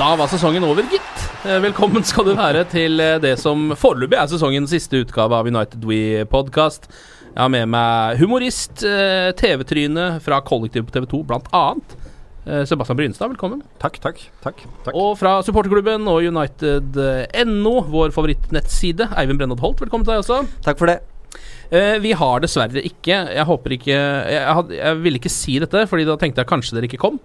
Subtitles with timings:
[0.00, 1.24] Da var sesongen over, gitt.
[1.44, 5.44] Eh, Velkommen skal du være til eh, det som foreløpig er sesongens siste utgave av
[5.50, 6.86] United We Podcast.
[7.26, 11.92] Jeg har med meg humorist, eh, TV-tryne fra Kollektiv på TV2, blant annet.
[12.64, 13.60] Sebastian Brynstad, velkommen.
[13.82, 14.22] Takk, takk.
[14.40, 14.96] takk, takk.
[14.96, 20.40] Og fra supporterklubben og United.no, vår favorittnettside, Eivind Brennod Holt, velkommen til deg også.
[20.64, 21.02] Takk for det.
[22.00, 26.16] Vi har dessverre ikke Jeg håper ikke jeg, jeg ville ikke si dette, Fordi da
[26.18, 27.20] tenkte jeg kanskje dere ikke kom.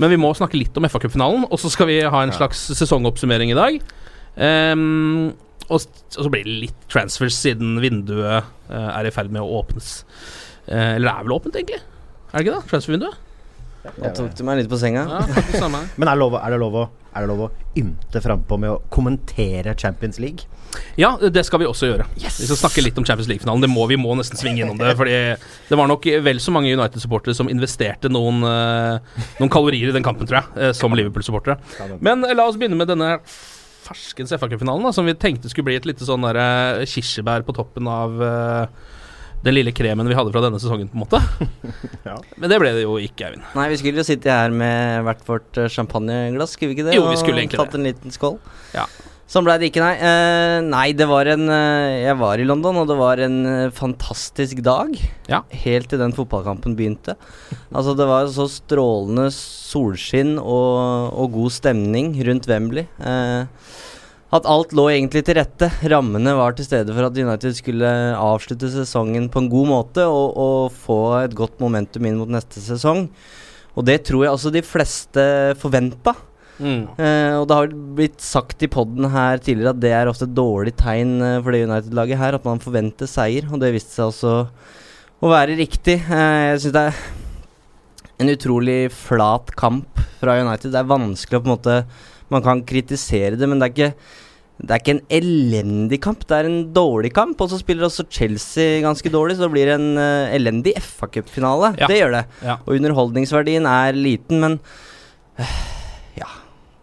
[0.00, 3.52] Men vi må snakke litt om FA-cupfinalen, og så skal vi ha en slags sesongoppsummering
[3.52, 3.80] i dag.
[4.40, 5.32] Um,
[5.68, 10.00] og, så blir det litt transfers siden vinduet uh, er i ferd med å åpnes.
[10.70, 11.82] Uh, eller det er vel åpent, egentlig?
[12.30, 12.70] Er det ikke det?
[12.72, 13.26] Transfervinduet?
[13.80, 15.06] Nå tok du meg litt på senga.
[15.08, 15.60] Ja, det.
[15.98, 18.74] Men er, det lov, er, det lov å, er det lov å ymte frampå med
[18.74, 20.48] å kommentere Champions League?
[21.00, 22.06] Ja, det skal vi også gjøre.
[22.14, 23.64] Vi skal snakke litt om Champions League-finalen.
[23.64, 24.92] Det må Vi må nesten svinge innom det.
[24.98, 25.16] Fordi
[25.70, 30.06] det var nok vel så mange United-supportere som investerte noen, eh, noen kalorier i den
[30.06, 31.58] kampen, tror jeg, eh, som Liverpool-supportere.
[32.00, 33.16] Men eh, la oss begynne med denne
[33.86, 36.28] ferskens FA-cupfinalen, som vi tenkte skulle bli et lite sånn
[36.86, 38.90] kirsebær på toppen av eh,
[39.44, 41.22] den lille kremen vi hadde fra denne sesongen, på en måte.
[42.00, 42.16] Ja.
[42.40, 43.44] Men det ble det jo ikke, Eivind.
[43.54, 46.96] Nei, vi skulle jo sitte her med hvert vårt eh, champagneglass, skulle vi ikke det?
[46.96, 47.60] Jo, vi skulle egentlig det.
[47.60, 48.38] Og tatt en liten skål.
[48.72, 48.86] Ja.
[49.30, 49.92] Sånn ble det ikke, nei.
[50.00, 53.74] Uh, nei, det var en uh, Jeg var i London, og det var en uh,
[53.74, 54.96] fantastisk dag.
[55.30, 55.44] Ja.
[55.62, 57.14] Helt til den fotballkampen begynte.
[57.70, 62.88] Altså, det var så strålende solskinn og, og god stemning rundt Wembley.
[62.98, 63.76] Eh,
[64.30, 65.66] at alt lå egentlig til rette.
[65.90, 70.36] Rammene var til stede for at United skulle avslutte sesongen på en god måte og,
[70.38, 73.08] og få et godt momentum inn mot neste sesong.
[73.74, 75.24] Og det tror jeg også de fleste
[75.58, 76.14] forventa.
[76.60, 76.82] Mm.
[77.00, 80.36] Eh, og det har blitt sagt i poden her tidligere at det er ofte et
[80.36, 84.10] dårlig tegn eh, for det United-laget her, at man forventer seier, og det viste seg
[84.10, 84.34] også
[85.24, 85.96] å være riktig.
[86.04, 87.00] Eh, jeg syns det er
[88.20, 90.74] en utrolig flat kamp fra United.
[90.74, 91.82] Det er vanskelig å på en måte
[92.30, 94.18] Man kan kritisere det, men det er ikke
[94.60, 97.40] det er ikke en elendig kamp, det er en dårlig kamp.
[97.40, 101.72] Og så spiller også Chelsea ganske dårlig, så det blir en uh, elendig FA-cupfinale.
[101.80, 101.88] Ja.
[101.88, 102.24] Det gjør det.
[102.44, 102.58] Ja.
[102.66, 104.58] Og underholdningsverdien er liten, men
[105.40, 105.56] uh,
[106.18, 106.28] ja.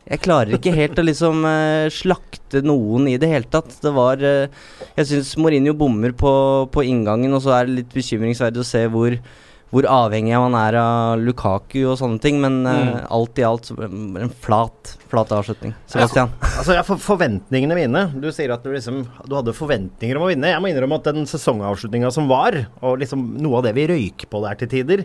[0.08, 3.76] Jeg klarer ikke helt å liksom uh, slakte noen i det hele tatt.
[3.84, 6.32] Det var Jeg syns Mourinho bommer på,
[6.74, 9.20] på inngangen, og så er det litt bekymringsverdig å se hvor
[9.68, 12.92] hvor avhengig man er av Lukaku og sånne ting, men mm.
[12.94, 15.74] uh, alt i alt så en flat, flat avslutning.
[15.92, 16.32] Sebastian?
[16.54, 20.30] Altså, ja, for, Forventningene mine Du sier at du liksom Du hadde forventninger om å
[20.32, 20.54] vinne.
[20.54, 24.28] Jeg må innrømme at den sesongavslutninga som var, og liksom noe av det vi røyk
[24.32, 25.04] på der til tider,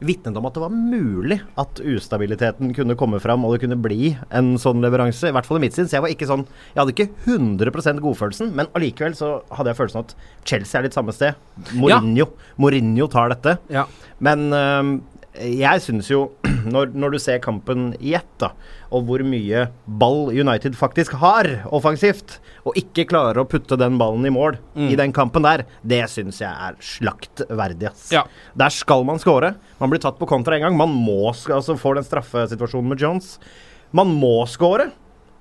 [0.00, 4.14] vitnet om at det var mulig at ustabiliteten kunne komme fram, og det kunne bli
[4.34, 5.28] en sånn leveranse.
[5.28, 5.88] I hvert fall i mitt sinn.
[5.90, 9.80] Så jeg var ikke sånn Jeg hadde ikke 100% godfølelsen, men allikevel så hadde jeg
[9.80, 10.14] følelsen at
[10.48, 11.38] Chelsea er litt samme sted.
[11.76, 12.30] Mourinho,
[12.60, 13.58] Mourinho tar dette.
[13.72, 13.86] Ja.
[14.24, 14.92] Men øh,
[15.40, 16.24] jeg syns jo,
[16.74, 18.52] når, når du ser kampen i ett, da,
[18.90, 24.26] og hvor mye ball United faktisk har offensivt, og ikke klarer å putte den ballen
[24.26, 24.58] i mål
[24.90, 28.08] i den kampen der, det syns jeg er slaktverdig, ass.
[28.14, 28.24] Ja.
[28.58, 29.54] Der skal man score.
[29.78, 30.78] Man blir tatt på kontra en gang.
[30.78, 33.36] Man må altså får den straffesituasjonen med Jones.
[33.94, 34.90] Man må score,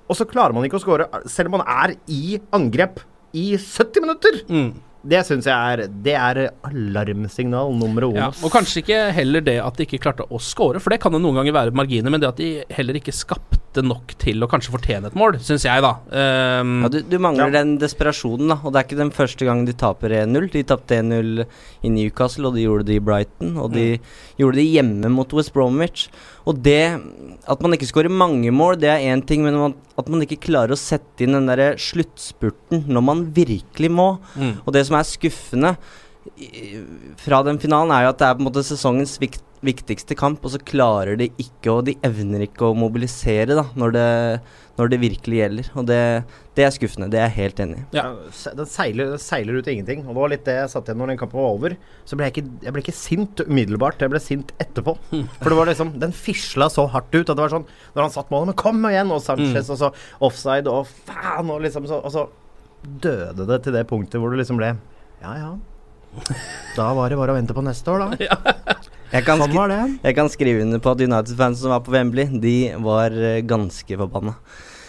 [0.10, 3.02] og så klarer man ikke å score selv om man er i angrep
[3.38, 4.40] i 70 minutter.
[4.50, 4.72] Mm.
[5.00, 8.20] Det syns jeg er Det er alarmsignal nummer uno.
[8.20, 11.16] Ja, og kanskje ikke heller det at de ikke klarte å score, for det kan
[11.16, 14.48] jo noen ganger være marginer, men det at de heller ikke skapte nok til å
[14.50, 15.92] kanskje fortjene et mål, syns jeg, da.
[16.10, 18.58] Um, Ja, du, du mangler den desperasjonen, da.
[18.64, 20.50] Og det er ikke den første gangen de taper 1-0.
[20.56, 21.46] De tapte 1-0
[21.86, 23.54] i Newcastle, og de gjorde det i Brighton.
[23.62, 23.86] Og de
[24.42, 26.08] gjorde det hjemme mot West Bromwich.
[26.50, 26.82] Og det
[27.46, 30.42] At man ikke skårer mange mål, det er én ting, men man, at man ikke
[30.50, 34.12] klarer å sette inn den derre sluttspurten når man virkelig må.
[34.36, 34.56] Mm.
[34.66, 35.76] Og det som er skuffende
[37.20, 40.44] fra den finalen, er jo at det er på en måte sesongens vikt, viktigste kamp,
[40.46, 44.06] og så klarer de ikke, og de evner ikke å mobilisere da, når det,
[44.80, 45.70] når det virkelig gjelder.
[45.80, 46.00] Og det,
[46.56, 47.10] det er skuffende.
[47.12, 47.84] Det er jeg helt enig i.
[47.98, 48.06] Ja.
[48.16, 50.06] det Den seiler, den seiler ut i ingenting.
[50.06, 51.76] Og det var litt det jeg satt igjen når den kampen var over.
[52.08, 54.96] Så ble jeg ikke, jeg ble ikke sint umiddelbart, jeg ble sint etterpå.
[55.42, 58.14] For det var liksom Den fisla så hardt ut at det var sånn Når han
[58.14, 59.12] satt målet Men kom igjen!
[59.14, 59.90] Og Sanchez, og så
[60.24, 61.52] offside, og faen!
[61.52, 62.28] Og liksom så Og så
[62.80, 64.72] døde det til det punktet hvor du liksom ble
[65.20, 65.50] Ja, ja.
[66.78, 68.54] Da var det bare å vente på neste år, da.
[69.10, 69.84] Jeg kan, Sånn var det.
[70.04, 73.98] jeg kan skrive under på at United-fans som var på Wembley, de var eh, ganske
[73.98, 74.36] forbanna.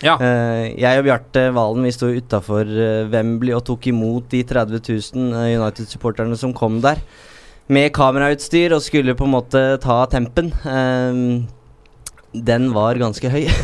[0.04, 0.16] ja.
[0.20, 2.68] Uh, jeg og Bjarte Valen vi sto utafor
[3.12, 7.00] Wembley og tok imot de 30 000 eh, United-supporterne som kom der.
[7.70, 10.52] Med kamerautstyr og skulle på en måte ta tempen.
[10.64, 11.24] Eh,
[12.32, 13.46] den var ganske høy.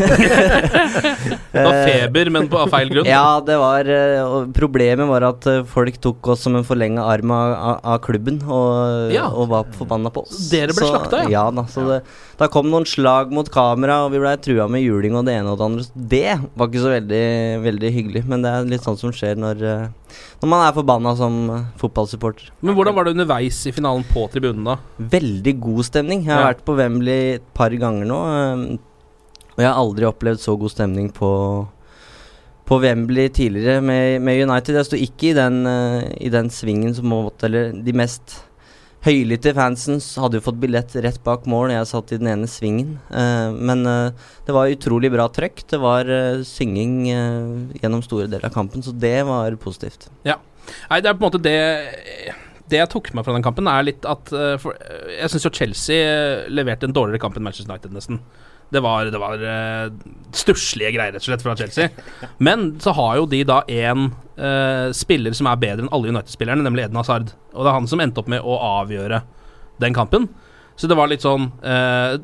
[1.57, 3.07] Det var feber, men på, feil grunn.
[3.09, 7.31] Ja, det var eh, Problemet var at eh, folk tok oss som en forlenga arm
[7.33, 9.29] av, av, klubben og, Ja.
[9.31, 10.51] og var forbanna på oss.
[10.53, 11.31] Dere ble Så- slakta, ja.
[11.39, 11.45] ja.
[11.57, 12.01] da, så det,
[12.41, 15.55] da kom noen slag mot kamera, og vi blei trua med juling og det ene
[15.55, 15.87] og det andre.
[15.97, 16.25] Det
[16.59, 17.25] var ikke så veldig,
[17.65, 20.06] veldig hyggelig, men det er litt sånn som skjer når, eh,
[20.43, 21.37] når man er forbanna som
[21.81, 22.51] fotballsupporter.
[22.63, 24.77] Men hvordan var det underveis i finalen på tribunen, da?
[24.99, 26.25] Veldig god stemning.
[26.27, 26.53] Jeg har Ja.
[26.53, 28.79] vært på Wembley et par ganger nå, eh,
[29.57, 31.31] og jeg har aldri opplevd så god stemning på
[32.67, 34.75] på Wembley tidligere med, med United.
[34.75, 38.41] Jeg sto ikke i den, eh, i den svingen som måtte Eller de mest
[39.07, 41.73] høylytte fansen hadde jo fått billett rett bak mål.
[41.75, 42.97] Jeg satt i den ene svingen.
[43.11, 45.63] Uh, men uh, det var utrolig bra trøkk.
[45.71, 50.09] Det var uh, synging gjennom store deler av kampen, så det var positivt.
[50.27, 51.59] Nei, det er på en måte det
[52.67, 54.75] Det jeg tok med fra den kampen, er litt at for,
[55.13, 58.19] Jeg syns jo Chelsea leverte en dårligere kamp enn Manchester United, nesten.
[58.75, 59.93] Det var, det var uh,
[60.35, 61.91] stusslige greier, rett og slett, fra Chelsea.
[62.43, 66.67] Men så har jo de da en uh, spiller som er bedre enn alle United-spillerne,
[66.67, 67.31] nemlig Eden Hazard.
[67.55, 69.23] Og det er han som endte opp med å avgjøre
[69.83, 70.27] den kampen.
[70.77, 72.19] Så det var litt sånn uh,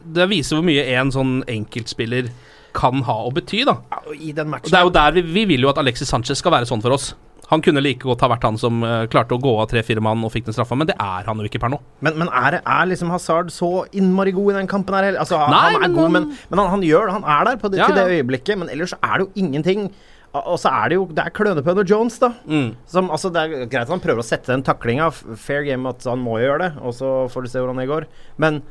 [0.00, 2.30] Det viser hvor mye en sånn enkeltspiller
[2.76, 3.80] kan ha å bety, da.
[3.90, 6.10] Ja, og I den Og det er jo der vi, vi vil jo at Alexis
[6.12, 7.10] Sanchez skal være sånn for oss.
[7.50, 10.22] Han kunne like godt ha vært han som eh, klarte å gå av tre-fire mann
[10.26, 11.80] og fikk den straffa, men det er han jo ikke per nå.
[12.06, 15.10] Men, men er, er liksom Hazard så innmari god i den kampen her?
[15.18, 17.16] Altså, han, Nei, han er men god, men, men han, han gjør det.
[17.18, 18.60] Han er der på det, Ja, til det øyeblikket.
[18.60, 19.88] Men ellers er det jo ingenting.
[20.30, 22.30] Og så er det jo Det er klønepønner og Jones, da.
[22.46, 22.68] Mm.
[22.90, 25.10] Som, altså, det er greit at han prøver å sette den taklinga.
[25.10, 28.06] Fair game at han må gjøre det, og så får du se hvordan det går.
[28.42, 28.62] Men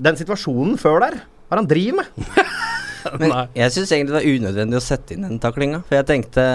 [0.00, 2.36] den situasjonen før der, hva er det han driver med?
[3.20, 5.82] Men jeg syns egentlig det var unødvendig å sette inn den taklinga.
[5.88, 6.46] For jeg tenkte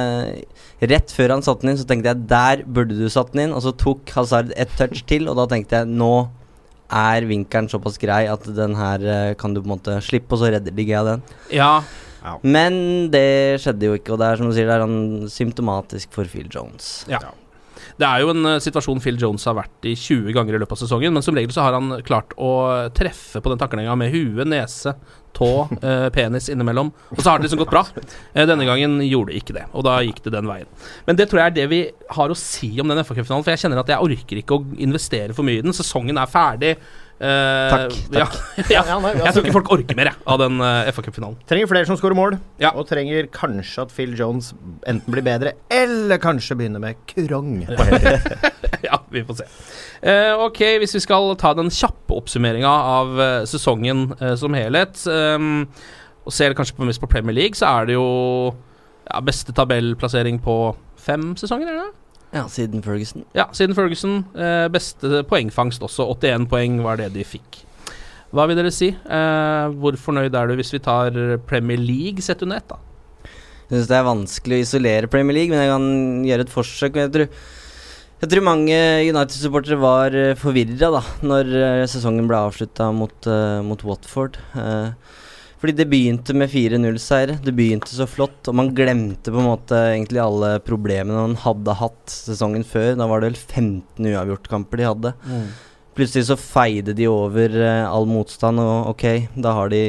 [0.85, 3.53] Rett før han satte den inn, så tenkte jeg der burde du satt den inn.
[3.55, 6.27] Og så tok Hazard et touch til, og da tenkte jeg nå
[6.95, 10.41] er vinkelen såpass grei at den her eh, kan du på en måte slippe, og
[10.41, 11.23] så redder de av den.
[11.55, 11.71] Ja,
[12.41, 12.75] Men
[13.13, 16.29] det skjedde jo ikke, og det er som du sier, det er han symptomatisk for
[16.29, 17.07] Phil Jones.
[17.09, 17.23] ja.
[17.95, 20.75] Det er jo en uh, situasjon Phil Jones har vært i 20 ganger i løpet
[20.75, 22.49] av sesongen, men som regel så har han klart å
[22.95, 24.97] treffe på den taklinga med hue, nese,
[25.35, 25.49] tå,
[25.81, 26.89] eh, penis innimellom.
[27.11, 27.83] Og så har det liksom gått bra.
[28.33, 30.67] Eh, denne gangen gjorde det ikke det, og da gikk det den veien.
[31.07, 31.81] Men det tror jeg er det vi
[32.15, 35.35] har å si om den FA-cupfinalen, for jeg kjenner at jeg orker ikke å investere
[35.35, 35.75] for mye i den.
[35.75, 36.77] Sesongen er ferdig.
[37.15, 38.33] Eh, Takk, takk.
[38.73, 38.81] ja.
[38.83, 41.37] Ja, Jeg altså- tror ikke folk orker mer jeg, av den uh, FA-cupfinalen.
[41.47, 42.71] Trenger flere som skårer mål, Ja.
[42.75, 44.49] og trenger kanskje at Phil Jones
[44.85, 47.61] enten blir bedre, eller kanskje begynner med kurong.
[48.83, 49.47] ja, vi får se.
[50.05, 55.01] Uh, ok, hvis vi skal ta den kjappe oppsummeringa av uh, sesongen uh, som helhet,
[55.09, 55.65] um,
[56.25, 58.07] og ser kanskje på mest på Premier League, så er det jo
[59.05, 60.57] ja, beste tabellplassering på
[61.05, 61.91] fem sesonger, er det?
[62.35, 63.23] Ja, siden Ferguson.
[63.37, 64.25] Ja, siden Ferguson.
[64.73, 66.03] Beste poengfangst også.
[66.17, 67.61] 81 poeng var det de fikk.
[68.35, 68.89] Hva vil dere si?
[69.77, 71.15] Hvor fornøyd er du hvis vi tar
[71.47, 72.81] Premier League sett under ett, da?
[73.65, 75.85] Jeg syns det er vanskelig å isolere Premier League, men jeg kan
[76.27, 76.99] gjøre et forsøk.
[77.01, 77.45] Jeg tror,
[78.21, 78.77] jeg tror mange
[79.09, 84.39] United-supportere var uh, forvirra da når eh, sesongen ble avslutta mot, eh, mot Watford.
[84.55, 84.93] Eh,
[85.59, 87.39] fordi det begynte med 4-0-seiere.
[87.43, 91.77] Det begynte så flott, og man glemte på en måte egentlig alle problemene man hadde
[91.79, 92.91] hatt sesongen før.
[92.99, 95.13] Da var det vel 15 uavgjortkamper de hadde.
[95.95, 99.05] Plutselig så feide de over eh, all motstand, og ok,
[99.39, 99.81] da har de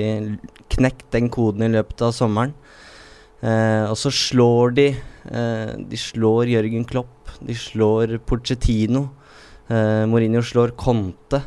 [0.76, 2.54] knekt den koden i løpet av sommeren.
[3.42, 7.10] Eh, og så slår de eh, De slår Jørgen Klopp,
[7.42, 9.08] de slår Porcetino.
[9.68, 11.42] Eh, Mourinho slår Conte.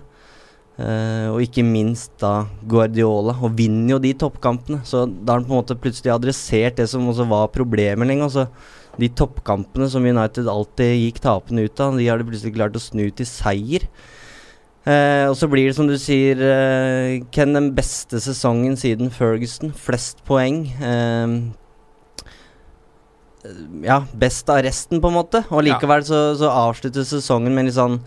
[0.79, 4.79] Eh, og ikke minst da Guardiola, og vinner jo de toppkampene.
[4.87, 8.29] Så da har han på en måte plutselig adressert det som også var problemet lenge.
[8.29, 8.47] Altså,
[8.99, 12.83] de toppkampene som United alltid gikk tapende ut av, de har de plutselig klart å
[12.83, 13.87] snu til seier.
[14.87, 19.73] Eh, og så blir det som du sier, eh, Ken, den beste sesongen siden Ferguson.
[19.75, 20.63] Flest poeng.
[20.79, 21.27] Eh,
[23.85, 25.43] ja, best av resten, på en måte.
[25.49, 27.99] Og likevel så, så avsluttes sesongen med en litt sånn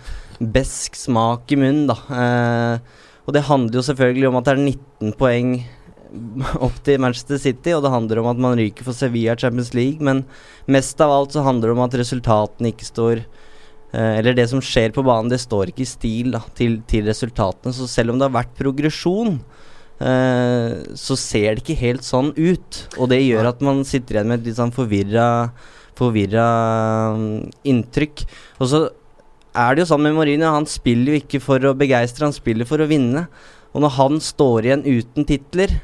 [0.53, 1.99] besk smak i munnen, da.
[2.23, 5.55] Eh, og det handler jo selvfølgelig om at det er 19 poeng
[6.67, 10.03] opp til Manchester City, og det handler om at man ryker for Sevilla Champions League,
[10.05, 10.25] men
[10.71, 14.63] mest av alt så handler det om at resultatene ikke står eh, Eller det som
[14.63, 17.75] skjer på banen, det står ikke i stil da, til, til resultatene.
[17.77, 19.39] Så selv om det har vært progresjon,
[20.03, 22.79] så ser det ikke helt sånn ut.
[22.97, 25.29] Og det gjør at man sitter igjen med et litt sånn forvirra
[25.99, 26.49] forvirra
[27.15, 27.25] um,
[27.69, 28.25] inntrykk.
[28.61, 28.83] Og så
[29.53, 32.69] er det jo sånn med Mourinho, han spiller jo ikke for å begeistre, han spiller
[32.69, 33.27] for å vinne.
[33.73, 35.75] Og når han står igjen uten titler,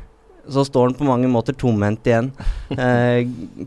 [0.48, 2.32] så står han på mange måter tomhendt igjen.
[2.78, 3.25] Eh,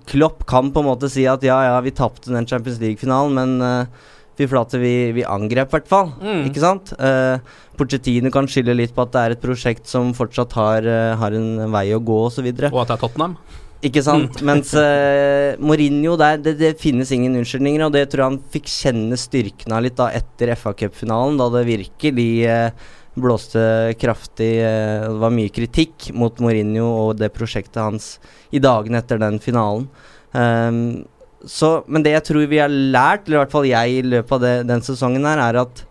[0.10, 3.66] Klopp kan på en måte si at ja, ja, vi tapte den Champions League-finalen, men
[3.66, 4.12] uh,
[4.42, 6.12] fy flate, vi, vi angrep i hvert fall.
[6.20, 6.46] Mm.
[6.50, 6.94] Ikke sant?
[6.98, 7.38] Uh,
[7.80, 11.38] Porcettino kan skylde litt på at det er et prosjekt som fortsatt har, uh, har
[11.38, 12.48] en vei å gå, osv.
[12.50, 13.38] Og at det er Tottenham.
[13.82, 14.42] Ikke sant?
[14.46, 18.70] Mens uh, Mourinho, der, det, det, finnes ingen unnskyldninger, og det tror jeg han fikk
[18.70, 23.64] kjenne styrken av litt da etter FA Cup-finalen, da det virkelig uh, blåste
[24.00, 28.14] kraftig uh, Det var mye kritikk mot Mourinho og det prosjektet hans
[28.54, 29.90] i dagene etter den finalen.
[30.32, 31.02] Um,
[31.50, 34.36] så, men det jeg tror vi har lært, eller i hvert fall jeg i løpet
[34.38, 35.84] av det, den sesongen her, er at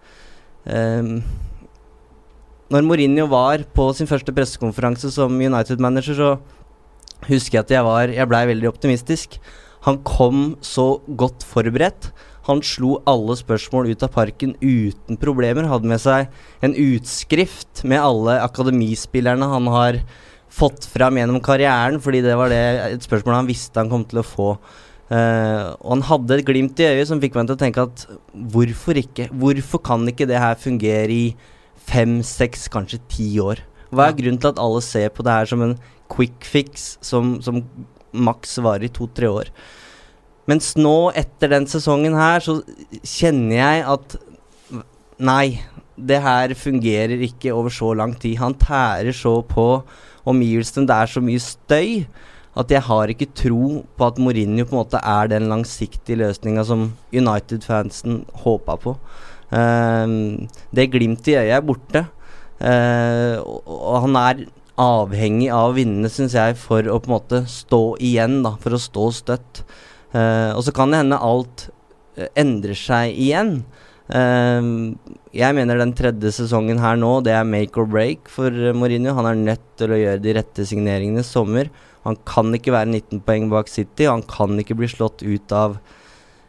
[0.70, 1.14] um,
[2.70, 8.12] når Mourinho var på sin første pressekonferanse som United-manager, så husker jeg at jeg var
[8.14, 9.40] Jeg blei veldig optimistisk.
[9.86, 12.12] Han kom så godt forberedt.
[12.46, 15.68] Han slo alle spørsmål ut av parken uten problemer.
[15.68, 16.30] Hadde med seg
[16.64, 20.00] en utskrift med alle akademispillerne han har
[20.50, 24.22] fått fram gjennom karrieren, fordi det var det et spørsmål han visste han kom til
[24.22, 24.48] å få.
[25.10, 28.04] Uh, og han hadde et glimt i øyet som fikk meg til å tenke at
[28.54, 29.26] hvorfor ikke?
[29.34, 31.24] Hvorfor kan ikke det her fungere i
[31.90, 33.64] fem, seks, kanskje ti år?
[33.90, 35.74] Hva er grunnen til at alle ser på det her som en
[36.10, 37.58] quick fix som, som
[38.14, 39.50] maks varer i to-tre år?
[40.50, 42.60] Mens nå, etter den sesongen her, så
[43.02, 44.20] kjenner jeg at
[45.20, 45.60] Nei,
[46.00, 48.38] det her fungerer ikke over så lang tid.
[48.40, 49.66] Han tærer så på
[50.24, 50.86] omgivelsene.
[50.88, 51.90] Det er så mye støy
[52.58, 56.64] at jeg har ikke tro på at Mourinho på en måte er den langsiktige løsninga
[56.66, 58.96] som United-fansen håpa på.
[59.50, 62.06] Uh, det glimtet i øyet er borte.
[62.60, 64.42] Uh, og, og han er
[64.80, 68.74] avhengig av å vinne, syns jeg, for å på en måte stå igjen, da, for
[68.74, 69.62] å stå støtt.
[70.14, 71.68] Uh, og så kan det hende alt
[72.18, 73.60] uh, endrer seg igjen.
[74.10, 79.12] Jeg mener den tredje sesongen her nå, det er make or break for Mourinho.
[79.14, 81.70] Han er nødt til å gjøre de rette signeringene sommer.
[82.06, 85.52] Han kan ikke være 19 poeng bak City, og han kan ikke bli slått ut
[85.52, 85.76] av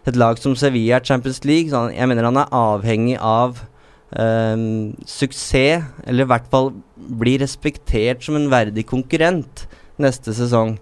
[0.08, 1.70] et lag som Sevilla Champions League.
[1.70, 3.67] Så han, jeg mener han er avhengig av
[4.12, 6.74] Um, suksess, eller i hvert fall
[7.22, 9.63] bli respektert som en verdig konkurrent
[10.03, 10.74] neste sesong.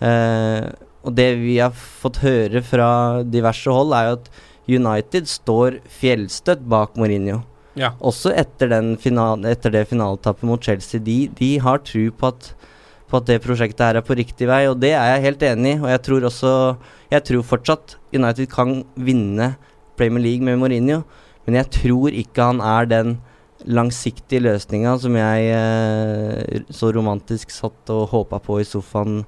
[0.00, 0.72] Uh,
[1.04, 4.30] og det vi har fått høre fra diverse hold, er jo at
[4.70, 7.42] United står fjellstøtt bak Mourinho.
[7.78, 7.92] Ja.
[8.00, 11.00] Også etter, etter det finaletappet mot Chelsea.
[11.04, 12.50] De, de har tro på at,
[13.10, 15.74] på at det prosjektet her er på riktig vei, og det er jeg helt enig
[15.74, 15.80] i.
[15.82, 16.52] Og jeg tror også
[17.10, 19.56] Jeg tror fortsatt United kan vinne
[19.98, 21.02] Premier League med Mourinho.
[21.44, 23.16] Men jeg tror ikke han er den
[23.68, 29.24] langsiktige løsninga som jeg eh, så romantisk satt og håpa på i sofaen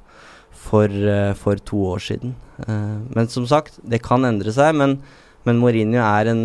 [0.52, 2.36] for, eh, for to år siden.
[2.64, 4.76] Eh, men som sagt, det kan endre seg.
[4.78, 5.00] Men,
[5.44, 6.44] men Mourinho er en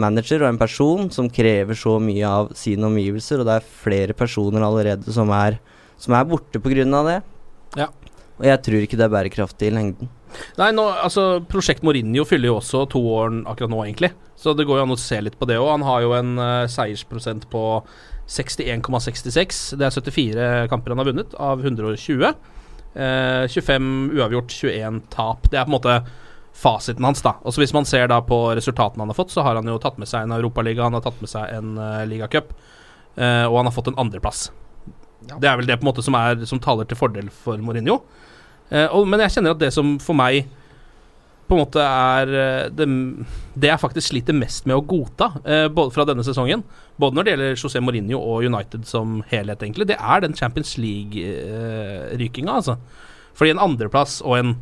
[0.00, 4.16] manager og en person som krever så mye av sine omgivelser, og det er flere
[4.16, 5.60] personer allerede som er,
[5.98, 7.02] som er borte pga.
[7.08, 7.18] det.
[7.76, 7.88] Ja.
[8.38, 10.10] Og jeg tror ikke det er bærekraftig i lengden.
[10.58, 14.12] Nei, nå, altså Prosjekt Mourinho fyller jo også to år akkurat nå, egentlig.
[14.38, 15.72] Så det går jo an å se litt på det òg.
[15.72, 17.64] Han har jo en uh, seiersprosent på
[18.28, 19.62] 61,66.
[19.80, 22.28] Det er 74 kamper han har vunnet, av 120.
[22.94, 25.48] Uh, 25 uavgjort, 21 tap.
[25.50, 25.98] Det er på en måte
[26.58, 27.36] fasiten hans, da.
[27.46, 29.98] Også hvis man ser da på resultatene han har fått, så har han jo tatt
[29.98, 32.54] med seg en Europaliga, han har tatt med seg en uh, ligacup,
[33.18, 34.48] uh, og han har fått en andreplass.
[35.26, 35.40] Ja.
[35.40, 37.98] Det er vel det på en måte som, er, som taler til fordel for Mourinho.
[38.70, 40.46] Eh, og, men jeg kjenner at det som for meg
[41.48, 42.86] på en måte er eh, det,
[43.56, 46.62] det jeg faktisk sliter mest med å godta eh, både fra denne sesongen,
[47.00, 50.76] både når det gjelder José Mourinho og United som helhet, egentlig, det er den Champions
[50.80, 52.76] League-rykinga, eh, altså.
[53.38, 54.56] Fordi en andreplass og en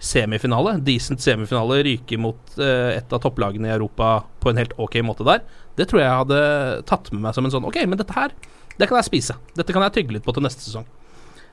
[0.00, 4.96] semifinale, decent semifinale, ryke mot eh, et av topplagene i Europa på en helt ok
[5.04, 5.44] måte der,
[5.76, 6.40] det tror jeg hadde
[6.88, 8.32] tatt med meg som en sånn Ok, men dette her,
[8.80, 9.36] det kan jeg spise.
[9.56, 10.86] Dette kan jeg tygge litt på til neste sesong.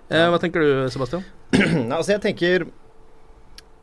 [0.07, 1.25] Eh, hva tenker du, Sebastian?
[1.97, 2.69] altså, jeg tenker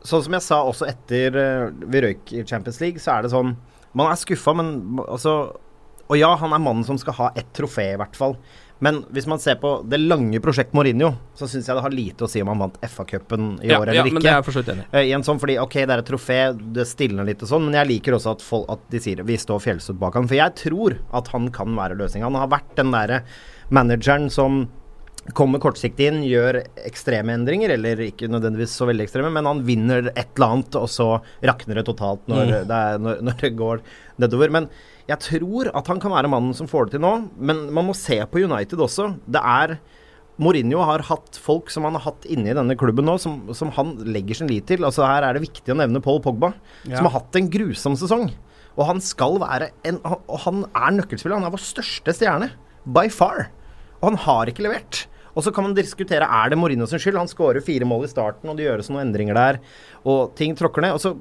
[0.05, 3.31] Sånn som jeg sa også etter uh, vi røyk i Champions League, så er det
[3.33, 3.55] sånn
[3.97, 5.33] Man er skuffa, men altså
[6.05, 8.35] Og ja, han er mannen som skal ha ett trofé, i hvert fall.
[8.83, 12.25] Men hvis man ser på det lange prosjekt Mourinho, så syns jeg det har lite
[12.25, 14.13] å si om han vant FA-cupen i Ja, år eller ja, ikke.
[14.17, 16.09] men det er for enig Uh, Eh, i en sånn, fordi ok, det er et
[16.09, 16.39] trofé,
[16.75, 19.37] det stilner litt og sånn, men jeg liker også at, folk, at de sier vi
[19.39, 20.27] står fjellstøtt bak han.
[20.27, 22.27] For jeg tror at han kan være løsninga.
[22.27, 23.21] Han har vært den derre
[23.71, 24.65] manageren som
[25.33, 30.11] kommer kortsiktig inn, gjør ekstreme endringer, eller ikke nødvendigvis så veldig ekstreme, men han vinner
[30.11, 31.07] et eller annet, og så
[31.41, 32.67] rakner det totalt når, Mm.
[32.69, 33.81] det, er, når, når det går
[34.21, 34.51] nedover.
[34.53, 34.67] Men
[35.09, 37.93] jeg tror at han kan være mannen som får det til nå, men man må
[37.97, 39.11] se på United også.
[39.29, 39.75] Det er
[40.41, 43.69] Mourinho har hatt folk som han har hatt inne i denne klubben nå, som, som
[43.77, 44.83] han legger sin lit til.
[44.83, 46.97] Altså Her er det viktig å nevne Paul Pogba, Ja.
[46.97, 48.31] som har hatt en grusom sesong.
[48.75, 51.37] Og han skal være en Og han er nøkkelspiller.
[51.39, 52.49] Han er vår største stjerne.
[52.83, 53.45] By far.
[54.01, 55.05] Og han har ikke levert.
[55.35, 57.15] Og så kan man diskutere er det Mourinho sin skyld.
[57.21, 59.57] Han skårer fire mål i starten, og det gjøres noen endringer der,
[60.03, 60.95] og ting tråkker ned.
[60.95, 61.13] Og så,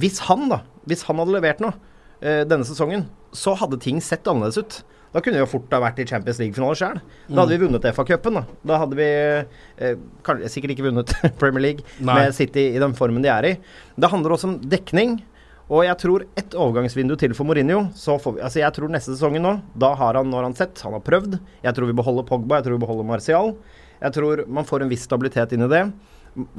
[0.00, 1.72] hvis han, da, hvis han hadde levert noe
[2.20, 4.80] denne sesongen, så hadde ting sett annerledes ut.
[5.10, 7.00] Da kunne vi jo fort ha vært i Champions League-finale sjøl.
[7.26, 8.36] Da hadde vi vunnet FA-cupen.
[8.38, 8.42] Da.
[8.70, 9.96] da hadde vi eh,
[10.52, 12.14] sikkert ikke vunnet Premier League Nei.
[12.20, 13.52] med City i den formen de er i.
[13.98, 15.18] Det handler også om dekning.
[15.70, 19.12] Og jeg tror ett overgangsvindu til for Mourinho så får vi, altså Jeg tror neste
[19.14, 21.36] sesongen nå, da har han når han sett, han har prøvd.
[21.62, 23.52] Jeg tror vi beholder Pogba, jeg tror vi beholder Martial.
[24.00, 25.84] Jeg tror man får en viss stabilitet inn i det.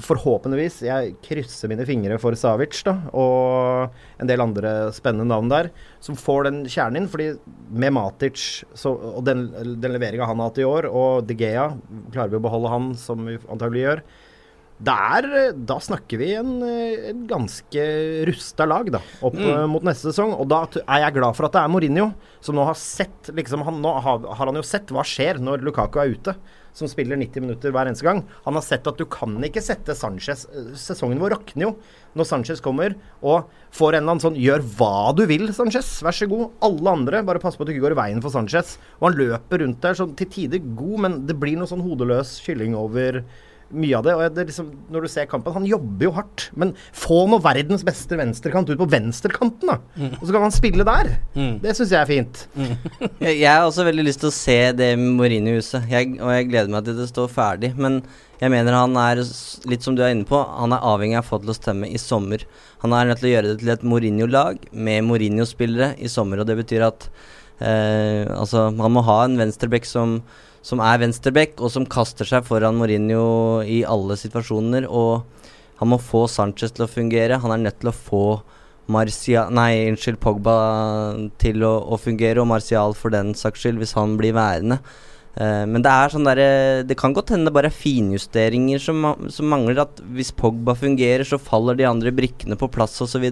[0.02, 0.80] Forhåpentligvis.
[0.88, 5.70] Jeg krysser mine fingre for Savic da, og en del andre spennende navn der,
[6.04, 7.10] som får den kjernen inn.
[7.12, 7.30] fordi
[7.72, 9.48] med Matic så, og den,
[9.82, 11.70] den leveringa han har hatt i år, og De Gea,
[12.14, 14.04] klarer vi å beholde han, som vi antagelig gjør,
[14.82, 17.84] der, da snakker vi en, en ganske
[18.26, 19.50] rusta lag da, opp Mm.
[19.52, 20.34] eh, mot neste sesong.
[20.42, 22.08] Og da er jeg glad for at det er Mourinho,
[22.42, 25.62] som nå har sett liksom, han, Nå har, har han jo sett hva skjer når
[25.68, 26.34] Lukaku er ute,
[26.78, 28.24] som spiller 90 minutter hver eneste gang.
[28.46, 31.74] Han har sett at du kan ikke sette Sanchez eh, Sesongen vår rakner jo
[32.18, 35.90] når Sanchez kommer og får en eller annen sånn Gjør hva du vil, Sanchez.
[36.04, 36.58] Vær så god.
[36.66, 38.76] Alle andre, bare pass på at du ikke går i veien for Sanchez.
[39.00, 42.38] Og han løper rundt der sånn til tider god, men det blir noe sånn hodeløs
[42.44, 43.22] kylling over
[43.74, 44.16] mye av det.
[44.16, 46.48] Og det liksom, når du ser kampen, han jobber jo hardt.
[46.60, 49.78] Men få nå verdens beste venstrekant ut på venstrekanten, da.
[50.20, 51.14] Og så kan han spille der.
[51.64, 52.44] Det syns jeg er fint.
[53.22, 56.86] Jeg, jeg har også veldig lyst til å se det Mourinho-huset, og jeg gleder meg
[56.88, 57.70] til det står ferdig.
[57.78, 58.00] Men
[58.42, 59.22] jeg mener han er,
[59.70, 61.90] litt som du er inne på, han er avhengig av å få til å stemme
[61.90, 62.46] i sommer.
[62.82, 66.50] Han er nødt til å gjøre det til et Mourinho-lag med Mourinho-spillere i sommer, og
[66.50, 67.06] det betyr at
[67.62, 70.20] eh, altså, man må ha en venstreback som,
[70.66, 74.90] som er venstreback, og som kaster seg foran Mourinho i alle situasjoner.
[74.90, 75.24] Og
[75.82, 77.40] han må få Sanchez til å fungere.
[77.42, 78.26] Han er nødt til å få
[78.92, 80.58] Marcia Nei, unnskyld, Pogba
[81.42, 84.82] til å, å fungere, og Martial for den saks skyld, hvis han blir værende.
[85.40, 86.42] Eh, men det er sånn der,
[86.84, 89.84] Det kan godt hende det bare er finjusteringer som, som mangler.
[89.86, 93.30] At hvis Pogba fungerer, så faller de andre brikkene på plass osv.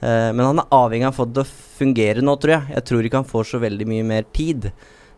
[0.00, 2.74] Uh, men han er avhengig av å få det til å fungere nå, tror jeg.
[2.76, 4.70] Jeg tror ikke han får så veldig mye mer tid.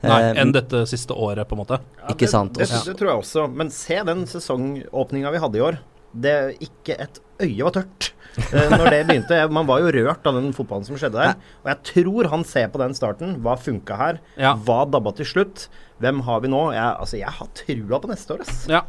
[0.03, 1.79] Nei, Eh, enn dette siste året, på en måte.
[2.11, 2.81] Ikke sant, Det, også.
[2.83, 3.45] det, det tror jeg også.
[3.55, 5.79] Men se den sesongåpninga vi hadde i år.
[6.13, 8.09] Det Ikke et øye var tørt
[8.53, 9.39] eh, når det begynte.
[9.55, 11.39] Man var jo rørt av den fotballen som skjedde der.
[11.63, 13.37] Og jeg tror han ser på den starten.
[13.45, 14.19] Hva funka her?
[14.37, 14.57] Ja.
[14.59, 15.69] Hva dabba til slutt?
[16.03, 16.65] Hvem har vi nå?
[16.75, 18.67] Jeg, altså, jeg har trua på neste år, ass.
[18.71, 18.83] Ja.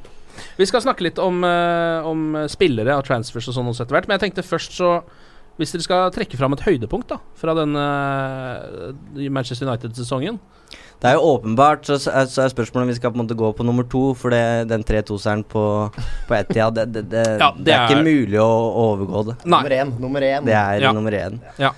[0.58, 4.10] Vi skal snakke litt om, eh, om spillere og transfers og sånn også etter hvert,
[4.10, 4.96] men jeg tenkte først så
[5.60, 10.40] Hvis dere skal trekke fram et høydepunkt da fra den eh, Manchester United-sesongen
[11.04, 13.26] Det er jo åpenbart, så, så er så er spørsmålet om vi skal på en
[13.26, 15.64] måte gå på nummer to, for det, den 3-2-seieren på,
[16.30, 18.52] på Etia, det, det, det, Ja, det, det er ikke er- mulig å,
[18.88, 19.36] overgå det.
[19.44, 19.60] Nei.
[19.60, 19.92] Nummer én.
[20.08, 20.48] Nummer én.
[20.48, 20.94] Det er Ja.
[20.96, 21.38] nummer én.
[21.62, 21.74] Ja.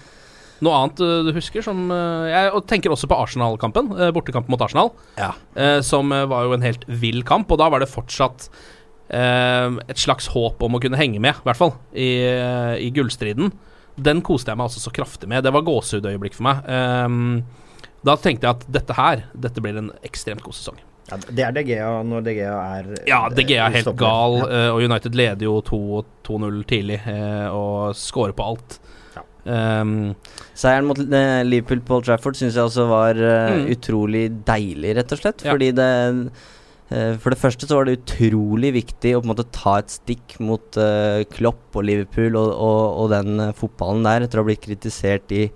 [0.63, 4.93] Noe annet eh, du husker som eh, Jeg tenker også på Arsenal-kampen, bortekampen mot Arsenal,
[5.19, 5.33] Ja.
[5.59, 8.47] eh, som var jo en helt vill kamp, og da var det fortsatt
[9.09, 13.51] et slags håp om å kunne henge med, i hvert fall, i, eh, i gullstriden.
[13.95, 15.43] Den koste jeg meg altså så kraftig med.
[15.45, 16.65] Det var gåsehudøyeblikk for meg.
[16.67, 17.43] Ehm,
[18.03, 20.81] da tenkte jeg at dette her, dette blir en ekstremt god sesong.
[21.11, 23.99] Ja, det er DGA når DGA er Ja, DGA er helt stopper.
[24.01, 24.45] gal, Ja.
[24.49, 28.79] eh, og United leder jo 2 2-0 tidlig eh, og scorer på alt.
[29.15, 29.21] Ja.
[29.81, 30.15] Um,
[30.55, 33.67] Seieren mot eh, Liverpool på Old Trafford syns jeg også var eh, Mm.
[33.77, 35.45] utrolig deilig, rett og slett.
[35.45, 35.51] Ja.
[35.53, 36.29] Fordi det eh,
[36.85, 40.35] For det første så var det utrolig viktig å på en måte ta et stikk
[40.37, 44.49] mot uh, Klopp og Liverpool og, og, og den uh, fotballen der, etter å ha
[44.51, 45.47] blitt kritisert i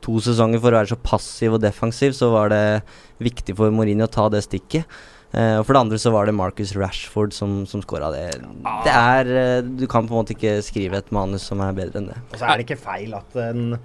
[0.00, 2.64] to sesonger for å være så passiv og defensiv, så var det
[3.20, 4.88] viktig for Mourinho å ta det stikket.
[5.30, 8.24] Uh, og for det andre så var det Marcus Rashford som, som skåra det.
[8.86, 12.00] Det er eh, Du kan på en måte ikke skrive et manus som er bedre
[12.00, 12.16] enn det.
[12.32, 13.76] Og så er det ikke feil at en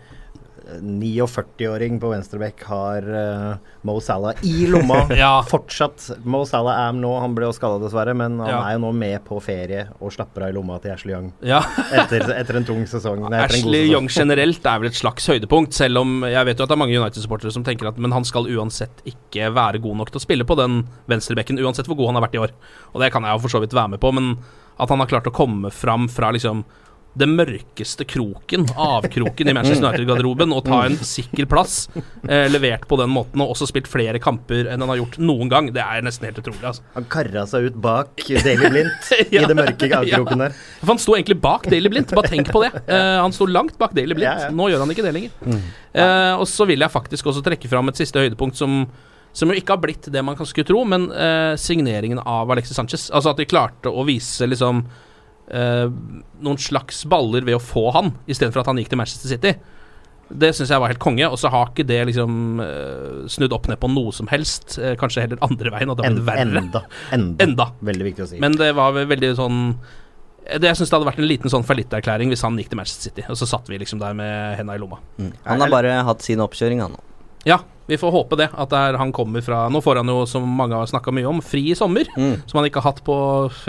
[0.66, 5.04] 49-åring på venstrebekk har uh, Mo Salah i lomma.
[5.16, 5.44] Ja.
[5.48, 6.08] Fortsatt.
[6.26, 8.62] Mo Salah er nå Han ble jo skada, dessverre, men han Ja.
[8.70, 11.32] er jo nå med på ferie og slapper av i lomma til Ashley Young.
[11.46, 11.62] Ja.
[12.02, 13.24] Etter, etter en tung sesong.
[13.30, 13.94] Nei, Ashley sesong.
[13.94, 16.84] Young generelt er vel et slags høydepunkt, selv om jeg vet jo at det er
[16.84, 20.26] mange United-supportere som tenker at men han skal uansett ikke være god nok til å
[20.26, 22.56] spille på den venstrebekken, uansett hvor god han har vært i år.
[22.94, 24.36] Og det kan jeg jo for så vidt være med på, men
[24.82, 26.66] at han har klart å komme fram fra liksom
[27.16, 31.88] det mørkeste kroken, avkroken i Manchester United-garderoben, og ta en sikker plass,
[32.28, 35.52] eh, levert på den måten, og også spilt flere kamper enn han har gjort noen
[35.52, 36.64] gang, det er nesten helt utrolig.
[36.64, 36.84] altså.
[36.98, 40.60] Han karra seg ut bak Daily Blindt i det mørke avkroken der.
[40.82, 42.74] For han sto egentlig bak Daily Blindt, bare tenk på det.
[42.96, 44.28] Eh, han sto langt bak Daily Blindt.
[44.30, 44.54] Ja, ja.
[44.54, 45.34] Nå gjør han ikke det lenger.
[45.96, 48.86] Eh, og så vil jeg faktisk også trekke fram et siste høydepunkt som
[49.36, 52.78] som jo ikke har blitt det man kan skulle tro, men eh, signeringen av Alexis
[52.78, 53.10] Sanchez.
[53.12, 54.86] Altså at de klarte å vise liksom
[55.52, 55.88] eh,
[56.46, 59.56] noen slags baller ved å få han, istedenfor at han gikk til Manchester City.
[60.26, 63.68] Det syns jeg var helt konge, og så har ikke det liksom eh, snudd opp
[63.70, 64.80] ned på noe som helst.
[64.82, 66.64] Eh, kanskje heller andre veien, at det har blitt verre.
[66.64, 66.82] enda,
[67.14, 67.46] enda.
[67.46, 67.70] Enda.
[67.92, 68.42] Veldig viktig å si.
[68.42, 69.60] Men det var veldig sånn
[70.46, 73.10] det, Jeg syns det hadde vært en liten sånn fallitterklæring hvis han gikk til Manchester
[73.10, 75.00] City, og så satt vi liksom der med henda i lomma.
[75.46, 77.04] Han har bare hatt sin oppkjøring, han nå.
[77.46, 78.48] Ja, vi får håpe det.
[78.58, 81.42] At det han kommer fra Nå får han jo, som mange har snakka mye om,
[81.46, 82.10] fri i sommer.
[82.18, 82.42] Mm.
[82.50, 83.18] Som han ikke har hatt på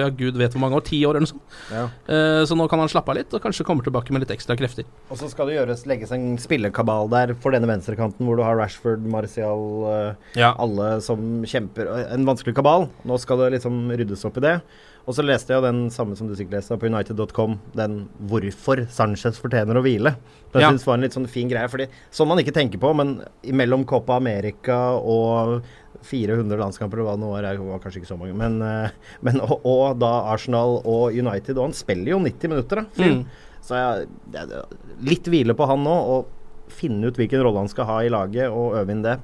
[0.00, 0.86] ja, gud vet hvor mange år.
[0.86, 1.58] Ti år eller noe sånt.
[1.68, 1.84] Ja.
[2.08, 4.56] Uh, så nå kan han slappe av litt, og kanskje kommer tilbake med litt ekstra
[4.56, 4.88] krefter.
[5.12, 8.56] Og så skal det gjøres, legges en spillekabal der for denne venstrekanten, hvor du har
[8.56, 10.54] Rashford, Martial, uh, Ja.
[10.56, 11.92] alle som kjemper.
[12.16, 12.88] En vanskelig kabal.
[13.04, 14.58] Nå skal det liksom ryddes opp i det.
[15.06, 18.88] Og så leste jeg jo den samme som du sikkert leste på United.com, den 'Hvorfor
[18.90, 20.16] Sanchez fortjener å hvile'.
[20.52, 20.70] Det Ja.
[20.70, 23.84] synes var en litt sånn fin greie, fordi sånn man ikke tenker på, men mellom
[23.86, 25.62] Copa America og
[26.02, 28.90] 400 landskamper, hva nå var, det var kanskje ikke så mange, men, eh,
[29.22, 32.86] men og, og da Arsenal og United, og han spiller jo 90 minutter, da.
[32.98, 33.24] Mm.
[33.62, 34.64] Så jeg, det er
[35.02, 36.26] litt hvile på han nå, og
[36.68, 39.20] finne ut hvilken rolle han skal ha i laget, og øve inn det.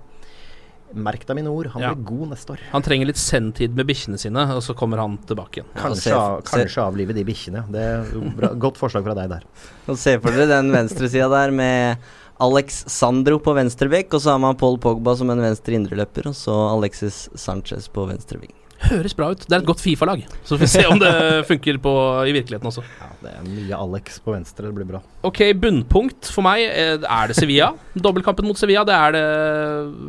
[0.95, 1.95] Merk deg mine ord, han Ja.
[1.95, 2.59] blir god neste år.
[2.73, 5.71] Han trenger litt sendtid med bikkjene sine, og så kommer han tilbake igjen.
[5.75, 7.65] Ja, Kanskje, av, kanskje avlive de bikkjene.
[7.73, 8.05] Det er
[8.37, 9.43] bra, godt forslag fra deg der.
[9.89, 11.99] Og Se for dere den venstresida der med
[12.41, 16.27] Alex Sandro på venstre bekk, og så har man Paul Pogba som en venstre indreløper,
[16.27, 18.53] og så Alexis Sanchez på venstre ving.
[18.89, 19.45] Høres bra ut.
[19.47, 20.23] Det er et godt Fifa-lag.
[20.43, 21.13] Så får vi se om det
[21.51, 21.93] funker på,
[22.29, 22.85] i virkeligheten også.
[23.01, 25.03] Ja, det er mye Alex på venstre, det blir bra.
[25.27, 27.73] Ok, bunnpunkt for meg eh, er det Sevilla.
[27.95, 29.25] Dobbeltkampen mot Sevilla, det er det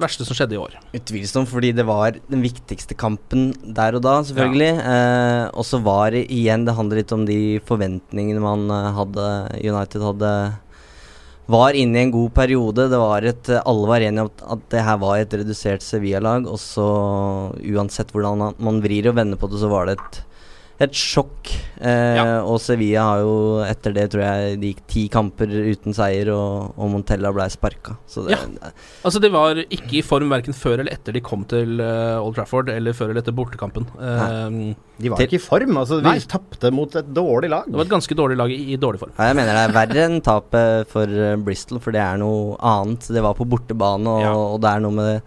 [0.02, 0.78] verste som skjedde i år.
[0.98, 4.72] Utvilsomt, fordi det var den viktigste kampen der og da, selvfølgelig.
[4.82, 9.30] Eh, og så var det igjen Det handler litt om de forventningene man eh, hadde
[9.62, 10.34] United hadde
[11.52, 12.88] Var inne i en god periode.
[12.92, 16.48] Det var et eh, Alle var enige om at, det her var et redusert Sevilla-lag.
[16.48, 16.86] Og så,
[17.74, 20.22] uansett hvordan man vrir og vender på det, så var det et
[20.82, 21.52] et sjokk.
[21.80, 22.42] Eh, Ja.
[22.48, 23.34] Og Sevilla har jo
[23.66, 27.98] etter det, tror jeg, de gikk ti kamper uten seier, og, og Montella ble sparka.
[28.10, 28.38] Så det,
[29.04, 32.36] Altså, de var ikke i form verken før eller etter de kom til uh, Old
[32.36, 33.86] Trafford, eller før eller etter bortekampen.
[34.00, 35.78] Uh, De var ikke i form.
[35.78, 37.66] altså de tapte mot et dårlig lag.
[37.68, 39.14] det var et ganske dårlig lag i, i dårlig form.
[39.18, 42.58] Ja, jeg mener det er verre enn tapet for eh, Bristol, for det er noe
[42.60, 43.08] annet.
[43.14, 44.34] Det var på bortebane, og, Ja.
[44.36, 45.22] og det er noe med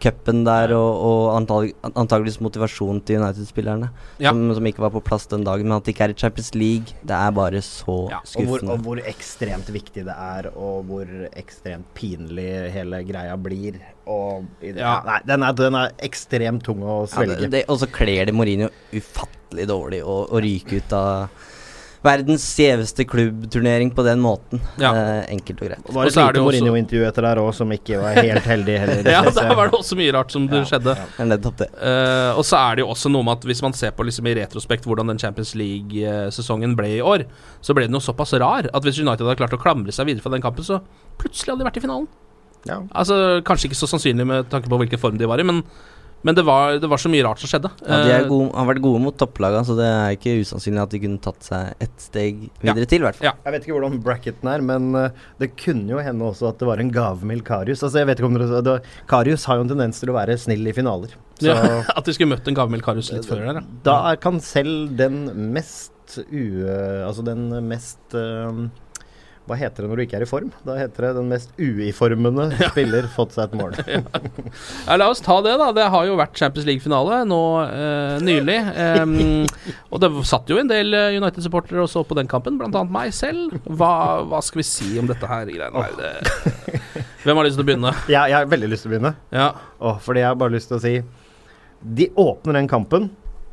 [0.00, 4.30] cupen der og, og antag antageligvis motivasjonen til United-spillerne Ja.
[4.32, 5.68] som, som ikke var på plass den dagen.
[5.68, 8.58] Men at det ikke er i Champions League, det er bare så Ja, Og hvor,
[8.58, 8.72] skuffende.
[8.72, 13.80] og hvor ekstremt viktig det er, og hvor ekstremt pinlig hele greia blir.
[14.06, 15.00] Og, i det- Ja.
[15.06, 17.50] Nei, den er, den er ekstremt tung å svelge.
[17.50, 21.28] det, og så kler det Mourinho ufattelig dårlig å ryke ut av
[22.04, 24.60] verdens gjeveste klubbturnering på den måten.
[24.80, 24.92] Ja.
[24.96, 25.90] Eh, enkelt og greit.
[25.90, 29.10] Og så er det Mourinho-intervju etter der òg, som ikke var helt heldig heller.
[29.14, 30.94] Ja, der var det også mye rart som det skjedde.
[31.28, 31.68] Nettopp det.
[31.76, 34.30] Eh, og så er det jo også noe med at hvis man ser på liksom
[34.30, 37.26] i retrospekt hvordan den Champions League-sesongen ble i år,
[37.60, 40.24] så ble den jo såpass rar at hvis United hadde klart å klamre seg videre
[40.24, 40.80] fra den kampen, så
[41.20, 42.10] plutselig hadde de vært i finalen.
[42.68, 42.82] Ja.
[42.92, 45.62] Altså Kanskje ikke så sannsynlig med tanke på hvilken form de var i, men,
[46.26, 47.70] men det, var, det var så mye rart som skjedde.
[47.84, 50.82] Ja, de er Eh, gode, har vært gode mot topplagene, så det er ikke usannsynlig
[50.82, 53.28] at de kunne tatt seg ett steg videre til, i hvert fall.
[53.30, 53.34] Ja.
[53.46, 56.68] Jeg vet ikke hvordan bracketen er, men eh, det kunne jo hende også at det
[56.68, 57.84] var en gavmild Karius.
[57.86, 58.76] Altså, jeg vet ikke om dere, det,
[59.10, 61.16] Karius har jo en tendens til å være snill i finaler.
[61.40, 63.64] Så ja, at de skulle møtt en gavmild Karius litt før der, ja.
[63.86, 66.66] da kan selv den mest u...
[67.06, 68.64] Altså den mest eh,
[69.48, 70.50] Hva heter det når du ikke er i form?
[70.66, 73.74] Da heter det den mest uiformende spiller fått seg et mål.
[74.86, 75.70] Ja, la oss ta det, da.
[75.74, 78.58] Det har jo vært Champions League-finale nå eh, nylig.
[78.84, 79.14] Em,
[79.90, 83.56] og det satt jo en del eh, United-supportere også på den kampen, annet meg selv.
[83.66, 83.92] Hva,
[84.28, 85.98] hva skal vi si om dette her greiene her?
[85.98, 87.94] Det, hvem har lyst til å begynne?
[88.10, 89.14] Jeg, jeg har veldig lyst til å begynne.
[89.34, 89.48] Ja.
[89.80, 90.94] Oh, fordi jeg har bare lyst til å si
[91.98, 93.10] De åpner den kampen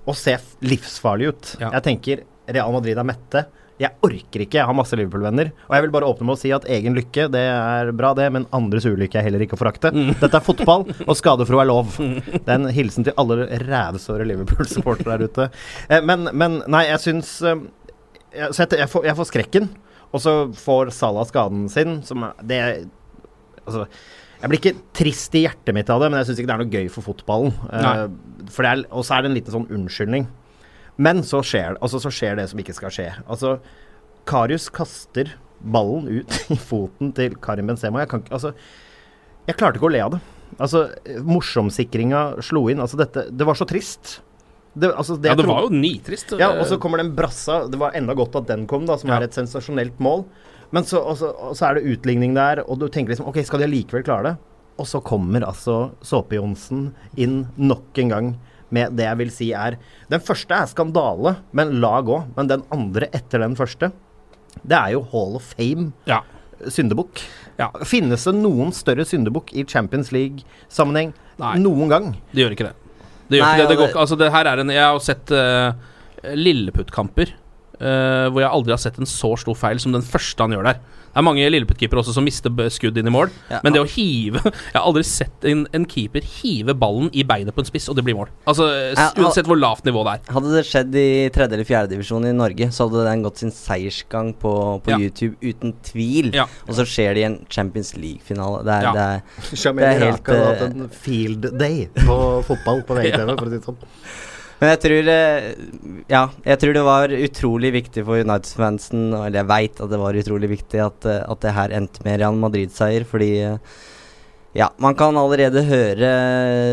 [0.08, 1.54] og ser livsfarlig ut.
[1.60, 1.71] Ja.
[1.76, 3.43] Jeg tenker Real Madrid er mette.
[3.78, 5.52] Jeg orker ikke, jeg har masse Liverpool-venner.
[5.68, 8.26] Og jeg vil bare åpne med å si at egen lykke, det er bra, det,
[8.34, 9.92] men andres ulykke er heller ikke å forakte.
[9.94, 11.98] Dette er fotball, og skadefro er lov.
[12.00, 15.50] Det er en hilsen til alle rævsåre Liverpool-supportere der ute.
[15.90, 17.66] Eh, men, men nei, jeg syns eh,
[18.34, 19.70] jeg, jeg, får, jeg får skrekken,
[20.10, 22.62] og så får Salah skaden sin, som det
[23.68, 23.84] Altså
[24.38, 26.62] jeg blir ikke trist i hjertet mitt av det, men jeg syns ikke det er
[26.62, 27.56] noe gøy for fotballen.
[27.72, 30.28] Uh, for er, og så er det en liten sånn unnskyldning.
[30.98, 33.10] Men så skjer, det- altså, så skjer det som ikke skal skje.
[33.30, 33.60] Altså,
[34.26, 35.34] Karius kaster
[35.64, 38.00] ballen ut i foten til Karim Benzema.
[38.04, 38.54] Jeg kan Altså,
[39.48, 40.22] jeg klarte ikke å le av det.
[40.60, 40.88] Altså,
[41.24, 42.80] morsomsikringa slo inn.
[42.84, 44.20] Altså, dette Det var så trist.
[44.78, 46.36] Det, altså, Ja, det var jo nitrist.
[46.38, 47.64] ja, og så kommer den brassa.
[47.70, 49.18] Det var enda godt at den kom, da, som Ja.
[49.18, 50.26] er et sensasjonelt mål.
[50.72, 53.38] Men så, og så, og så er det utligning der, og du tenker liksom OK,
[53.46, 54.38] skal de allikevel klare det?
[54.78, 58.28] Og så kommer altså Såpe-Johnsen inn nok en gang
[58.74, 59.78] med det jeg vil si er
[60.12, 62.18] Den første er skandale, men la gå.
[62.36, 63.92] Men den andre etter den første,
[64.64, 66.22] det er jo Hall of Fame Ja.
[66.68, 67.22] syndebukk.
[67.60, 67.70] Ja.
[67.86, 71.14] Finnes det noen større syndebukk i Champions League-sammenheng
[71.62, 72.12] noen gang?
[72.34, 72.76] Det gjør ikke det.
[73.30, 73.70] Det gjør Nei, ikke det.
[73.70, 75.74] det går ikke, altså det her er en Jeg har sett uh,
[76.34, 77.34] Lilleputt-kamper
[77.80, 80.66] eh, hvor jeg aldri har sett en så stor feil som den første han gjør
[80.72, 80.80] der.
[81.18, 83.58] Det er mange Lilleputt-keepere også som mister skudd inn i mål, Ja.
[83.66, 84.38] men det å hive
[84.74, 87.98] Jeg har aldri sett en, en keeper hive ballen i beinet på en spiss, og
[87.98, 88.30] det blir mål.
[88.46, 88.68] Altså
[89.18, 90.34] Uansett hvor lavt nivå det er.
[90.36, 93.50] Hadde det skjedd i tredje eller fjerde divisjon i Norge, så hadde den gått sin
[93.56, 94.54] seiersgang på,
[94.86, 95.00] på Ja.
[95.02, 96.30] YouTube uten tvil.
[96.38, 96.46] Ja.
[96.68, 98.62] Og så skjer det i en Champions League-finale.
[98.68, 98.94] Det Ja.
[98.94, 102.94] det er Det er helt, Iraka har hatt eh, en field day på fotball på
[103.02, 103.78] VGTV, for å si det sånn.
[104.60, 105.50] Men jeg tror eh,
[106.10, 110.17] Ja, jeg tror det var utrolig viktig for United-fansen, eller jeg veit at det var
[110.17, 113.60] utrolig viktig at, eh, at det her endte med Real Madrid-seier, fordi eh,
[114.58, 116.08] ja, man kan allerede høre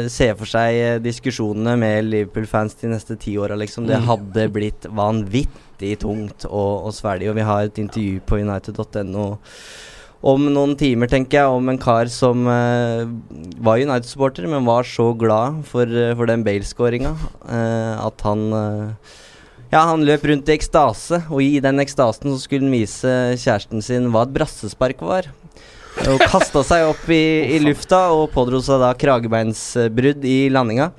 [0.08, 3.84] Se for seg diskusjonene med Liverpool-fans de neste ti åra, liksom.
[3.90, 4.06] Det Mm.
[4.08, 7.28] hadde blitt vanvittig tungt å, å svelge.
[7.28, 9.26] Og vi har et intervju på united.no
[10.24, 13.04] om noen timer, tenker jeg, om en kar som uh,
[13.64, 19.14] var United-supporter, men var så glad for, eh, for den Bale-skåringa uh, at han uh,
[19.72, 23.84] ja, han løp rundt i ekstase, og i den ekstasen så skulle han vise kjæresten
[23.84, 25.28] sin hva et brassespark var.
[26.10, 30.92] Og kasta seg opp i, i lufta og pådro seg da kragebeinsbrudd i landinga.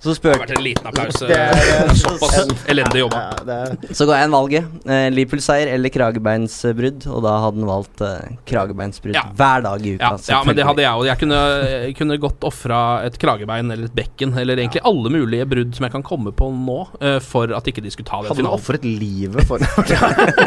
[0.00, 1.18] Så Det har vært en liten applaus.
[1.20, 3.20] Det Det eh, er såpass elendig jobba.
[3.44, 4.64] Ja, Så ga jeg en valget.
[4.88, 9.26] Eh, Liverpool-seier eller kragebeinsbrudd, og da hadde han valgt eh, kragebeinsbrudd Ja.
[9.36, 10.12] hver dag i uka.
[10.16, 11.04] Ja, ja, men det hadde jeg òg.
[11.10, 11.40] Jeg kunne,
[11.84, 15.84] jeg kunne godt ofra et kragebein eller et bekken, eller egentlig alle mulige brudd som
[15.84, 18.48] jeg kan komme på nå, eh, for at ikke de skulle ta den Hadde du
[18.48, 19.60] ofret livet for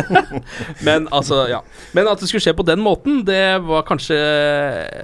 [0.88, 1.62] Men altså, ja.
[1.94, 4.18] Men at det skulle skje på den måten, det var kanskje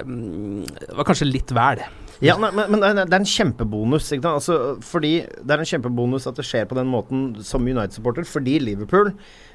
[0.06, 0.66] mm,
[0.98, 1.86] Var kanskje litt vel.
[2.22, 4.10] Ja, nei, men, men det er- en kjempebonus.
[4.18, 8.28] Altså, fordi Det er en kjempebonus at det skjer på den måten som United-supporter.
[8.28, 9.14] Fordi Liverpool,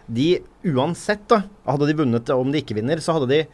[0.08, 3.46] de uansett, da Hadde de vunnet om de ikke vinner, så hadde de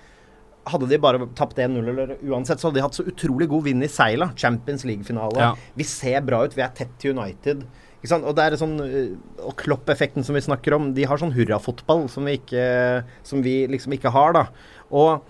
[0.70, 3.82] hadde de bare tapt 1-0, eller uansett, så hadde de hatt så utrolig god vind
[3.82, 4.30] i seila.
[4.36, 5.38] Champions League-finale.
[5.40, 5.54] Ja.
[5.74, 7.64] Vi ser bra ut, vi er tett til United.
[8.10, 12.06] Og det er sånn øh, Og Klopp-effekten som vi snakker om, de har sånn hurrafotball
[12.08, 14.46] som vi ikke Som vi liksom ikke har, da.
[14.88, 15.20] Og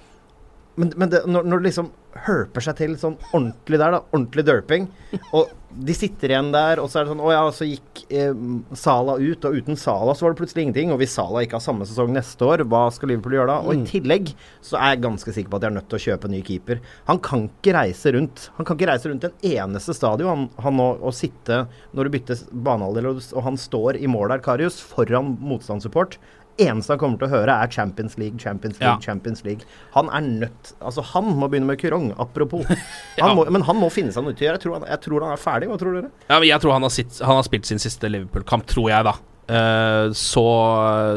[0.78, 1.88] men, men det, når, når liksom
[2.26, 4.90] herper seg til sånn ordentlig der, da, ordentlig derping,
[5.30, 8.32] og de sitter igjen der, og så er det sånn Å ja, så gikk eh,
[8.78, 10.90] Sala ut, og uten Sala så var det plutselig ingenting.
[10.90, 13.58] Og hvis Sala ikke har samme sesong neste år, hva skal Liverpool gjøre da?
[13.62, 14.32] Og i tillegg
[14.66, 16.42] så er jeg ganske sikker på at de er nødt til å kjøpe en ny
[16.46, 16.82] keeper.
[17.06, 20.78] Han kan ikke reise rundt Han kan ikke reise rundt en eneste stadion, han, han
[20.80, 21.62] nå, og sitte
[21.94, 26.18] når du bytter banehalvdel, og han står i mål der, Karius, foran motstandssupport
[26.58, 29.00] eneste han kommer til å høre, er Champions League, Champions League, Ja.
[29.00, 29.62] Champions League.
[29.94, 32.66] Han er nødt Altså, han må begynne med kurong, apropos.
[33.20, 33.32] Ja.
[33.34, 34.58] Må, men han må finne seg noe til å gjøre.
[34.58, 35.68] Jeg tror, han, jeg tror han er ferdig.
[35.70, 36.10] Hva tror dere?
[36.28, 39.06] Ja, men jeg tror han har, sitt, han har spilt sin siste Liverpool-kamp, tror jeg,
[39.08, 39.14] da.
[39.50, 40.44] Eh, så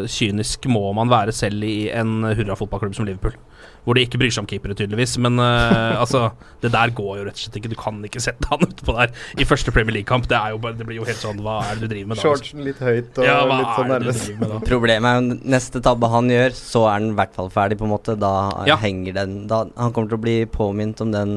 [0.09, 3.35] kynisk må man være selv i en hurra-fotballklubb som Liverpool.
[3.83, 5.17] Hvor de ikke bryr seg om keepere, tydeligvis.
[5.19, 6.29] Men uh, altså,
[6.63, 7.71] det der går jo rett og slett ikke.
[7.73, 10.29] Du kan ikke sette han utpå der i første Premier League-kamp.
[10.31, 10.39] Det,
[10.79, 12.23] det blir jo helt sånn Hva er det du driver med da?
[12.23, 14.31] Shortsen litt høyt og Ja, hva litt sånn nærmest.
[14.69, 17.87] Problemet er jo neste tabbe han gjør, så er han i hvert fall ferdig, på
[17.89, 18.15] en måte.
[18.19, 18.33] Da
[18.69, 18.79] Ja.
[18.79, 21.35] henger den da, Han kommer til å bli påminnet om den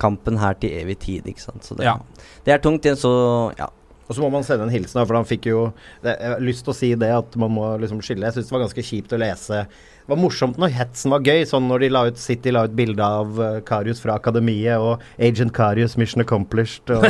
[0.00, 1.66] kampen her til evig tid, ikke sant.
[1.66, 1.98] Så det, Ja.
[2.46, 3.66] det er tungt, i en så Ja.
[4.10, 5.72] Og så må man sende en hilsen, for han fikk jo
[6.02, 8.26] det, Jeg har lyst til å si det at man må liksom skille.
[8.26, 9.66] Jeg syns det var ganske kjipt å lese
[10.10, 13.04] var morsomt når hetsen var gøy, sånn når de la ut, City la ut bilde
[13.04, 17.06] av uh, Karius fra akademiet og Agent Karius Mission Accomplished og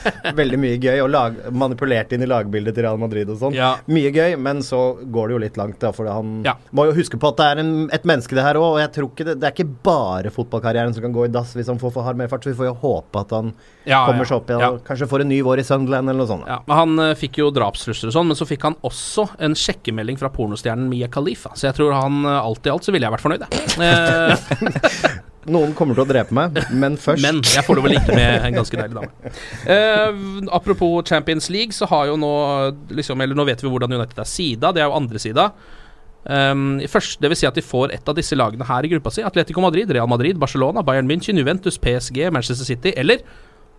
[0.40, 0.98] veldig mye gøy.
[1.04, 3.56] Og lag, manipulert inn i lagbildet til Real Madrid og sånn.
[3.56, 3.72] Ja.
[3.90, 6.56] Mye gøy, men så går det jo litt langt, da, for han Ja.
[6.76, 8.74] må jo huske på at det er en, et menneske, det her òg.
[8.76, 11.54] Og jeg tror ikke det, det er ikke bare fotballkarrieren som kan gå i dass
[11.56, 13.54] hvis han får for hard medfart, så vi får jo håpe at han
[13.88, 16.46] Ja, kommer seg opp igjen kanskje får en ny vår i Sunderland eller noe sånt.
[16.48, 19.54] Ja, men Han eh, fikk jo drapstrusler og sånn, men så fikk han også en
[19.58, 21.52] sjekkemelding fra pornostjernen Mia Khalifa.
[21.58, 23.66] Så jeg tror han eh, alt i alt så ville jeg vært fornøyd, jeg.
[25.40, 28.12] Eh, Noen kommer til å drepe meg, men først men jeg får lov å ligge
[28.12, 29.32] med en ganske deilig dame.
[29.64, 30.18] Eh,
[30.52, 32.32] apropos Champions League, så har jo nå
[32.92, 34.72] liksom, Eller nå vet vi hvordan United er sida.
[34.76, 35.48] Det er jo andre sida.
[36.24, 39.12] Um, først, det vil si at de får et av disse lagene her i gruppa
[39.14, 39.24] si.
[39.24, 43.24] Atletico Madrid, Real Madrid, Barcelona, Bayern München, Juventus, PSG, Manchester City eller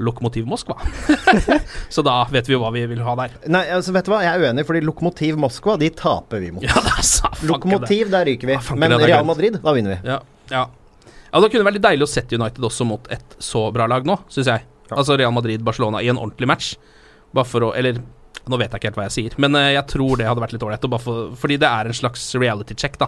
[0.02, 0.76] Lokomotiv Moskva.
[1.96, 3.36] så da vet vi jo hva vi vil ha der.
[3.52, 6.66] Nei, altså vet du hva, jeg er uenig, fordi Lokomotiv Moskva, de taper vi mot.
[6.66, 7.48] Ja, det det.
[7.50, 8.58] Lokomotiv, der ryker vi.
[8.60, 9.28] Ja, Men det, det Real.
[9.30, 10.00] Madrid, da vinner vi.
[10.12, 10.20] Ja,
[10.52, 10.64] ja.
[10.68, 13.88] ja, da kunne det vært litt deilig å sette United også mot et så bra
[13.92, 14.68] lag nå, syns jeg.
[14.92, 16.74] Altså Real Madrid-Barcelona i en ordentlig match.
[17.32, 18.02] Bare for å Eller
[18.50, 20.56] nå vet jeg ikke helt hva jeg sier, men eh, jeg tror det hadde vært
[20.56, 20.88] litt ålreit.
[21.04, 23.08] for- Fordi det er en slags reality check, da.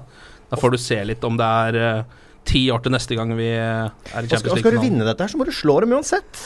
[0.52, 2.04] Da får du se litt om det er eh,
[2.46, 5.26] ti år til neste gang vi eh, er i Champions og skal du vinne dette
[5.26, 6.44] her, så må du slå dem uansett.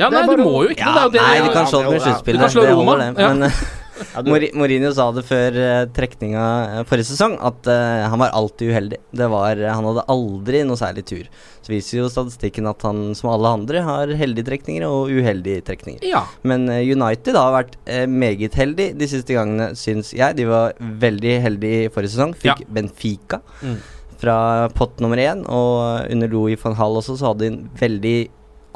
[0.00, 1.18] Ja, nei, bare du må jo ikke Ja, det.
[1.18, 1.26] det.
[1.26, 2.40] nei, du kan slå dem i sluttspillet.
[2.40, 3.12] du kan slå Det Roma, det.
[3.20, 3.60] Men eh,
[4.00, 6.44] Ja, du- Mourinho sa det før uh, trekninga
[6.80, 8.96] eh, forrige sesong, at uh, han var alltid uheldig.
[9.12, 11.26] Det var, Han hadde aldri noe særlig tur.
[11.60, 16.00] Så viser jo statistikken at han som alle andre har heldige trekninger og uheldige trekninger.
[16.08, 16.22] Ja.
[16.48, 20.38] Men eh, United har vært eh, meget heldig de siste gangene, syns jeg.
[20.40, 22.32] De var veldig heldige i forrige sesong.
[22.40, 23.76] Fikk Benfica Mm.
[24.16, 24.38] fra
[24.72, 25.44] pott nummer én.
[25.44, 28.18] Og under Louis van Hall også så hadde de en veldig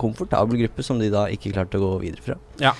[0.00, 2.38] komfortabel gruppe som de da ikke klarte å gå videre fra.
[2.62, 2.74] Ja.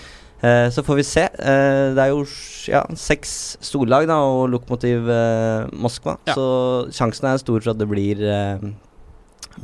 [0.44, 1.24] Eh, så får vi se.
[1.24, 2.24] Eh, det er jo
[2.68, 6.18] ja, seks storlag da, og Lokomotiv eh, Moskva.
[6.28, 6.36] Ja.
[6.36, 6.46] Så
[6.94, 8.64] sjansen er stor for at det blir, eh,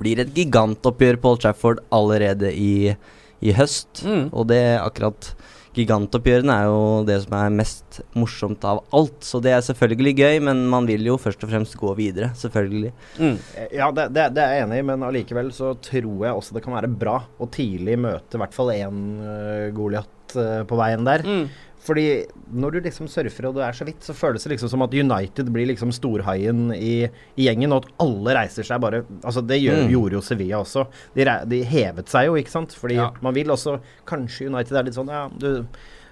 [0.01, 2.95] blir et gigantoppgjør på Old Trafford allerede i,
[3.43, 4.05] i høst.
[4.07, 4.31] Mm.
[4.31, 5.33] Og det akkurat
[5.77, 9.21] Gigantoppgjørene er jo det som er mest morsomt av alt.
[9.23, 12.33] Så det er selvfølgelig gøy, men man vil jo først og fremst gå videre.
[12.39, 12.91] Selvfølgelig.
[13.21, 13.37] Mm.
[13.79, 16.65] Ja, det, det, det er jeg enig i, men allikevel så tror jeg også det
[16.67, 21.07] kan være bra å tidlig møte i hvert fall én uh, Goliat uh, på veien
[21.07, 21.27] der.
[21.27, 21.45] Mm.
[21.81, 24.83] Fordi når du liksom surfer og du er så vidt, så føles det liksom som
[24.85, 27.09] at United blir liksom storhaien i,
[27.41, 29.91] i gjengen, og at alle reiser seg bare Altså, det gjør, Mm.
[29.95, 30.87] gjorde jo Sevilla også.
[31.17, 32.73] De, de hevet seg jo, ikke sant?
[32.77, 33.11] Fordi Ja.
[33.23, 35.67] man vil også Kanskje United er litt sånn Ja, du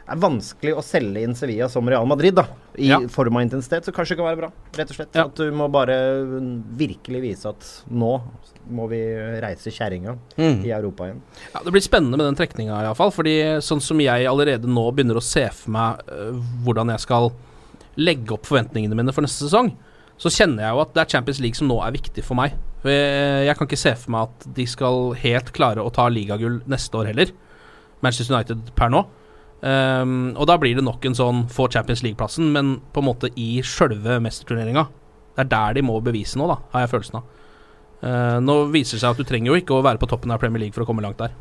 [0.08, 2.46] det er vanskelig å selge inn Sevilla som Real Madrid, da.
[2.78, 2.98] I Ja.
[3.12, 4.48] form av intensitet, så kanskje det kan være bra.
[4.78, 5.14] Rett og slett.
[5.14, 5.24] Ja.
[5.28, 5.96] At du må bare
[6.78, 8.20] virkelig vise at nå
[8.70, 9.00] må vi
[9.42, 10.64] reise kjerringa Mm.
[10.64, 11.20] i Europa igjen.
[11.54, 13.10] Ja, Det blir spennende med den trekninga, iallfall.
[13.12, 16.32] Fordi sånn som jeg allerede nå begynner å se for meg uh,
[16.64, 17.32] hvordan jeg skal
[17.96, 19.72] legge opp forventningene mine for neste sesong,
[20.18, 22.52] så kjenner jeg jo at det er Champions League som nå er viktig for meg.
[22.82, 26.08] For jeg, jeg kan ikke se for meg at de skal helt klare å ta
[26.08, 27.30] ligagull neste år heller.
[28.02, 29.04] Manchester United per nå.
[29.62, 33.30] Ehm, og da blir det nok en sånn få Champions League-plassen, men på en måte
[33.36, 34.86] i sjølve mesterturneringa.
[35.34, 37.34] Det er der de må bevise noe, da, har jeg følelsen av.
[37.98, 40.38] Uh, nå viser det seg at du trenger jo ikke å være på toppen av
[40.38, 41.32] Premier League for å komme langt der.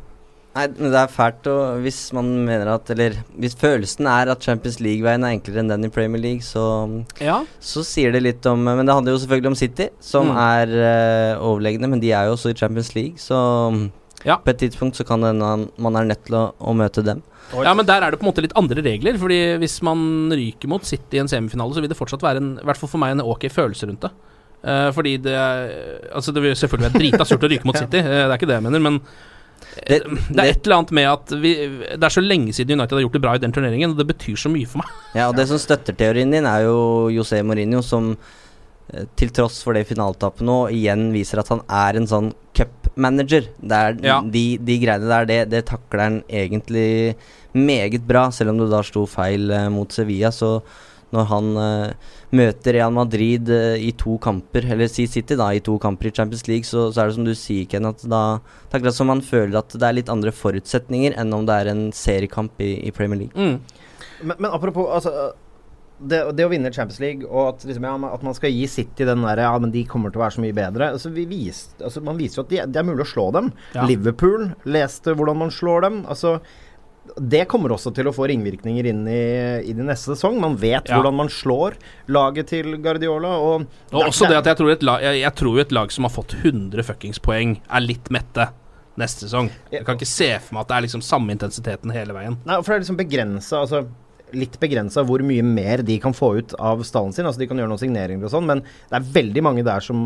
[0.56, 1.54] Nei, men det er fælt å
[1.84, 5.84] Hvis man mener at Eller hvis følelsen er at Champions League-veien er enklere enn den
[5.86, 7.44] i Premier League, så, Ja.
[7.60, 10.40] så sier det litt om Men det handler jo selvfølgelig om City, som Mm.
[10.40, 13.38] er uh, overlegne, men de er jo også i Champions League, så
[14.26, 14.36] Ja.
[14.42, 17.22] på et tidspunkt så kan det hende man- er nødt til å, å møte dem.
[17.54, 19.16] Ja, men der er det på en måte litt andre regler.
[19.16, 22.50] Fordi hvis man ryker mot City i en semifinale, så vil det fortsatt være en,
[22.58, 24.10] i hvert fall for meg, en ok følelse rundt det.
[24.58, 25.36] Uh, fordi det
[26.12, 28.48] Altså, det vil selvfølgelig være drita surt å ryke mot City, eh, det er ikke
[28.50, 28.98] det jeg mener, men
[29.86, 30.00] Det,
[30.34, 31.52] det er et eller annet med at vi,
[31.94, 34.06] det er så lenge siden United har gjort det bra i den turneringen, og det
[34.10, 34.90] betyr så mye for meg.
[35.14, 38.18] Ja, og det som støtter teorien din, er jo José Mourinho, som eh,
[39.20, 43.50] til tross for det finaletapet nå, igjen viser at han er en sånn cupmanager.
[43.60, 44.20] Ja.
[44.24, 47.16] de, de greiene der, det, det takler han egentlig
[47.52, 50.30] meget bra, selv om det da sto feil eh, mot Sevilla.
[50.34, 50.58] Så
[51.14, 55.62] når han eh, møter Real Madrid eh, i to kamper, eller si City da, i
[55.64, 58.22] to kamper i Champions League, så, så er det som du sier, Ken, at da
[58.38, 61.56] Det er akkurat som man føler at det er litt andre forutsetninger enn om det
[61.56, 63.36] er en seriekamp i, i Premier League.
[63.36, 63.60] Mm.
[64.20, 65.30] Men, men apropos altså,
[66.00, 69.04] det, det å vinne Champions League, og at, liksom, ja, at man skal gi City
[69.08, 70.92] den der Ja, men de kommer til å være så mye bedre.
[70.94, 73.52] Altså, vi vis, altså, man viser jo at de, det er mulig å slå dem.
[73.74, 73.84] Ja.
[73.88, 76.00] Liverpool leste hvordan man slår dem.
[76.08, 76.38] Altså
[77.16, 79.20] det kommer også til å få ringvirkninger inn i,
[79.64, 80.36] i de neste sesong.
[80.42, 80.98] Man vet Ja.
[80.98, 81.78] hvordan man slår
[82.12, 83.30] laget til Guardiola.
[83.40, 86.04] Og, Og også det at jeg tror, et lag, jeg, jeg tror et lag som
[86.04, 88.50] har fått 100 fuckings poeng, er litt mette
[89.00, 89.48] neste sesong.
[89.72, 92.36] Jeg kan ikke se for meg at det er liksom samme intensiteten hele veien.
[92.44, 93.84] Nei, for det er liksom begrensa altså,
[94.36, 97.26] litt begrensa hvor mye mer de kan få ut av stallen sin.
[97.28, 100.00] Altså De kan gjøre noen signeringer og sånn, men det er veldig mange der som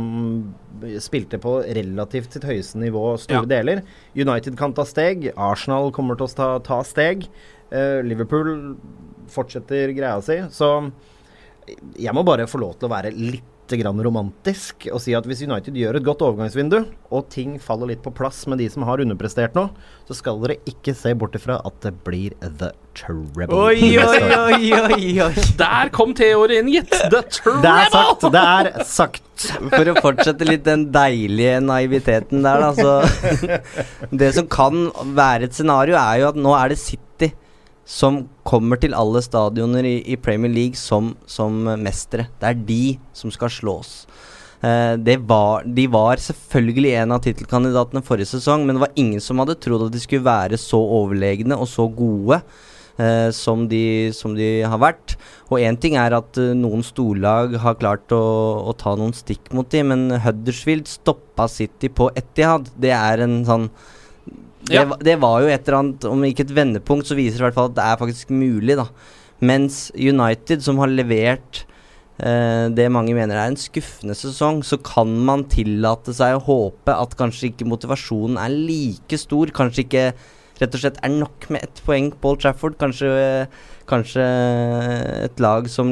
[1.03, 3.49] spilte på relativt sitt høyeste nivå store Ja.
[3.57, 3.83] deler.
[4.15, 5.33] United kan ta steg.
[5.37, 7.27] Arsenal kommer til å ta, ta steg.
[7.73, 8.77] Uh, Liverpool
[9.33, 10.37] fortsetter greia si.
[10.53, 10.93] Så
[11.97, 13.45] jeg må bare få lov til å være litt
[13.81, 16.79] grann romantisk og si at hvis United gjør et godt overgangsvindu,
[17.13, 19.67] og ting faller litt på plass med de som har underprestert nå,
[20.09, 23.49] så skal dere ikke se bort ifra at det blir The Treble.
[23.57, 25.45] Oi, oi, oi, oi, oi.
[25.61, 26.93] Der kom T-ordet inn, gitt!
[27.13, 27.61] The Treble!
[27.65, 28.27] Det er sagt.
[28.35, 29.47] Det er sagt.
[29.73, 33.53] For å fortsette litt den deilige naiviteten der, da, så
[34.23, 37.33] Det som kan være et scenario, er jo at nå er det City
[37.93, 42.31] som kommer til alle stadioner i, i Premier League som, som mestere.
[42.41, 42.85] Det er de
[43.17, 43.91] som skal slås.
[44.65, 49.43] Eh, var, de var selvfølgelig en av tittelkandidatene forrige sesong, men det var ingen som
[49.43, 52.41] hadde trodd at de skulle være så overlegne og så gode.
[52.99, 55.17] eh, som, de, som de har vært.
[55.51, 58.23] Og én ting er at uh, noen storlag har klart å,
[58.69, 62.71] å ta noen stikk mot dem, men Huddersfield stoppa City på Etihad.
[62.81, 63.69] Det er en sånn
[64.69, 67.47] det, det var jo et eller annet, om ikke et vendepunkt, så viser det i
[67.49, 68.87] hvert fall at det er faktisk mulig, da.
[69.43, 71.65] Mens United, som har levert
[72.23, 76.95] eh, det mange mener er en skuffende sesong, så kan man tillate seg å håpe
[76.95, 79.51] at kanskje ikke motivasjonen er like stor.
[79.57, 80.07] Kanskje ikke
[80.63, 82.79] rett og slett er nok med ett poeng på Old Trafford.
[82.79, 83.11] Kanskje,
[83.91, 84.27] kanskje
[85.27, 85.91] et lag som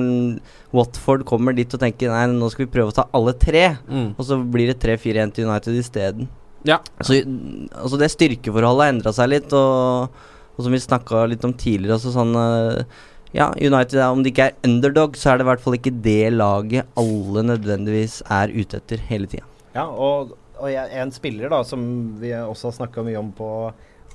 [0.76, 3.72] Watford kommer dit og tenker nei, nå skal vi prøve å ta alle tre.
[3.90, 4.12] Mm.
[4.14, 6.30] Og så blir det 3-4-1 til United isteden.
[6.68, 6.80] Ja.
[7.00, 10.10] Så altså det styrkeforholdet har endra seg litt, og,
[10.56, 12.98] og som vi snakka litt om tidligere, altså sånn eh,
[13.36, 16.32] Ja, United, om de ikke er underdog, så er det i hvert fall ikke det
[16.34, 19.46] laget alle nødvendigvis er ute etter hele tida.
[19.76, 21.84] Ja, og, og jeg, en spiller da som
[22.20, 23.52] vi også har snakka mye om på,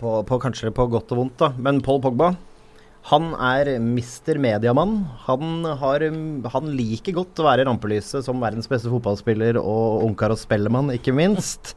[0.01, 2.33] på, på kanskje på godt og vondt, da, men Paul Pogba.
[3.05, 5.03] Han er mister mediamann.
[5.27, 6.03] Han, har,
[6.55, 10.89] han liker godt å være i rampelyset som verdens beste fotballspiller og ungkar og spellemann,
[10.95, 11.75] ikke minst.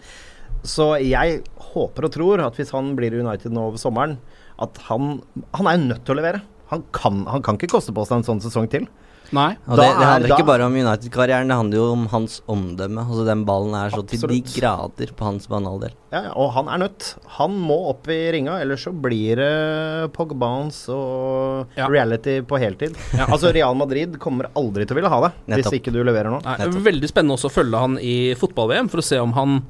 [0.66, 1.42] Så jeg
[1.74, 4.16] håper og tror at hvis han blir i United nå over sommeren,
[4.58, 5.20] at han
[5.54, 6.42] Han er jo nødt til å levere.
[6.70, 8.88] Han kan, han kan ikke koste på seg en sånn sesong til.
[9.30, 9.54] Nei.
[9.68, 12.40] Og det, det er- handler da- ikke bare om United-karrieren, det handler jo om hans
[12.48, 13.02] omdømme.
[13.04, 15.92] Altså Den ballen er så til de grader på hans banaldel.
[16.12, 17.14] Ja, ja, og han er nødt.
[17.36, 21.88] Han må opp i ringa, ellers så blir det Pogbans og Ja.
[21.88, 22.96] reality på heltid.
[23.18, 23.26] Ja.
[23.26, 25.72] Altså Real Madrid kommer aldri til å ville ha det Nettopp.
[25.72, 26.42] hvis ikke du leverer nå.
[26.44, 29.62] Nei, er veldig spennende også å følge han i fotball-VM, for å se om han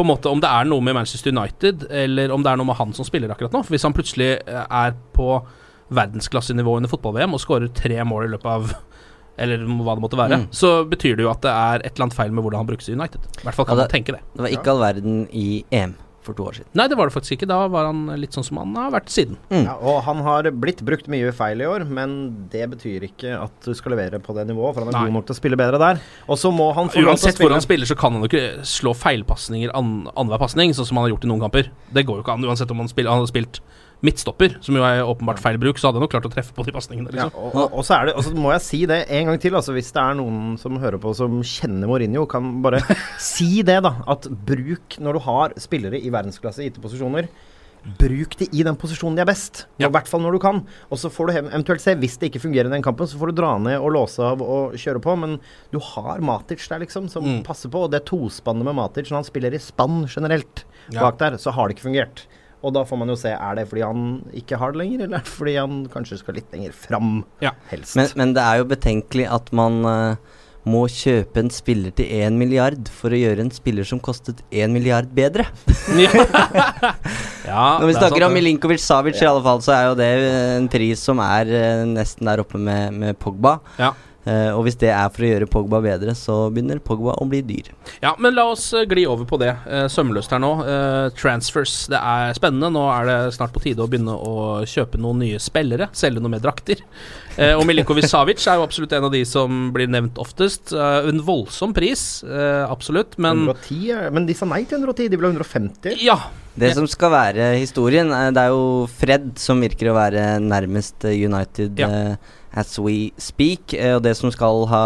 [0.00, 2.68] på en måte, om det er noe med Manchester United, eller om det er noe
[2.72, 3.60] med han som spiller akkurat nå.
[3.66, 5.28] For Hvis han plutselig eh, er på
[5.90, 8.72] verdensklassenivå under fotball-VM og skårer tre mål i løpet av
[9.40, 10.48] eller hva det måtte være, Mm.
[10.52, 12.88] så betyr det jo at det er et eller annet feil med hvordan han brukes
[12.90, 13.20] i United.
[13.40, 14.20] I hvert fall kan Ja, man tenke det.
[14.36, 15.94] Det var ikke all verden i EM
[16.30, 16.70] for to år siden.
[16.78, 17.48] Nei, det var det faktisk ikke.
[17.50, 19.38] Da var han litt sånn som han har vært siden.
[19.52, 22.16] Ja, og han har blitt brukt mye feil i år, men
[22.52, 25.04] det betyr ikke at du skal levere på det nivået, for han er Nei.
[25.10, 26.00] god nok til å spille bedre der.
[26.30, 28.94] Og så må han få Uansett hvor han spiller, så kan han jo ikke slå
[28.96, 31.70] feilpasninger an, annenhver pasning, sånn som han har gjort i noen kamper.
[31.90, 33.62] Det går jo ikke an, uansett om han, spiller, han har spilt
[34.02, 36.64] midtstopper, som jo er åpenbart feil bruk, så hadde jeg nok klart å treffe på
[36.64, 37.12] de pasningene.
[37.12, 37.42] Ja, Liksom.
[37.44, 39.54] og, og, og så er det, og så må jeg si det en gang til.
[39.58, 42.80] Altså, hvis det er noen som hører på som kjenner Mourinho, kan bare
[43.20, 43.96] si det, da.
[44.08, 47.28] At bruk, når du har spillere i verdensklasse i gitte posisjoner,
[48.00, 49.62] bruk de i den posisjonen de er best.
[49.80, 49.88] Ja.
[49.88, 50.58] I hvert fall når du kan.
[50.92, 53.32] Og så får du eventuelt se, hvis det ikke fungerer i den kampen, så får
[53.32, 55.14] du dra ned og låse av og kjøre på.
[55.16, 55.38] Men
[55.72, 57.38] du har Matic der, liksom, som Mm.
[57.46, 57.84] passer på.
[57.86, 61.00] Og det tospannet med Matic, når han spiller i spann generelt Ja.
[61.06, 62.26] bak der, så har det ikke fungert.
[62.60, 64.02] Og da får man jo se, er det fordi han
[64.36, 67.54] ikke har det lenger, eller er det fordi han kanskje skal litt lenger fram, Ja.
[67.70, 67.96] helst.
[67.96, 70.36] Men, men det er jo betenkelig at man uh,
[70.68, 74.74] må kjøpe en spiller til én milliard for å gjøre en spiller som kostet én
[74.76, 75.46] milliard bedre.
[75.96, 76.12] Ja.
[77.48, 78.36] ja, Når vi er snakker sant, om.
[78.36, 80.10] Milinkovic Savic, i alle fall, så er jo det
[80.58, 83.56] en pris som er uh, nesten der oppe med, med Pogba.
[83.80, 83.94] Ja.
[84.30, 87.40] Eh, og hvis det er for å gjøre Pogba bedre, så begynner Pogba å bli
[87.46, 87.70] dyr.
[88.04, 90.50] Ja, men la oss eh, gli over på det Uh, sømløst her nå.
[90.62, 91.72] Uh, transfers.
[91.90, 92.70] Det er spennende.
[92.72, 95.88] Nå er det snart på tide å begynne å kjøpe noen nye spillere.
[95.96, 96.80] Selge noe mer drakter.
[97.36, 100.72] Eh, og Milinkovic Savic er jo absolutt en av de som blir nevnt oftest.
[100.76, 105.16] En voldsom pris, eh, absolutt, men 110, er- men de sa nei til 110, de
[105.20, 105.96] ville ha 150.
[106.04, 106.18] Ja.
[106.60, 111.78] Det som skal være historien, det er jo Fred som virker å være nærmest United
[111.78, 112.16] Ja.
[112.52, 113.74] As we speak.
[113.74, 114.84] eh, og det som skal ha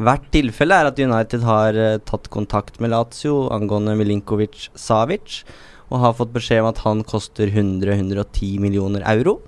[0.00, 5.44] vært tilfellet, er at United har eh, tatt kontakt med Lazio angående Milinkovic Savic,
[5.90, 9.40] og har fått beskjed om at han koster 100-110 millioner euro.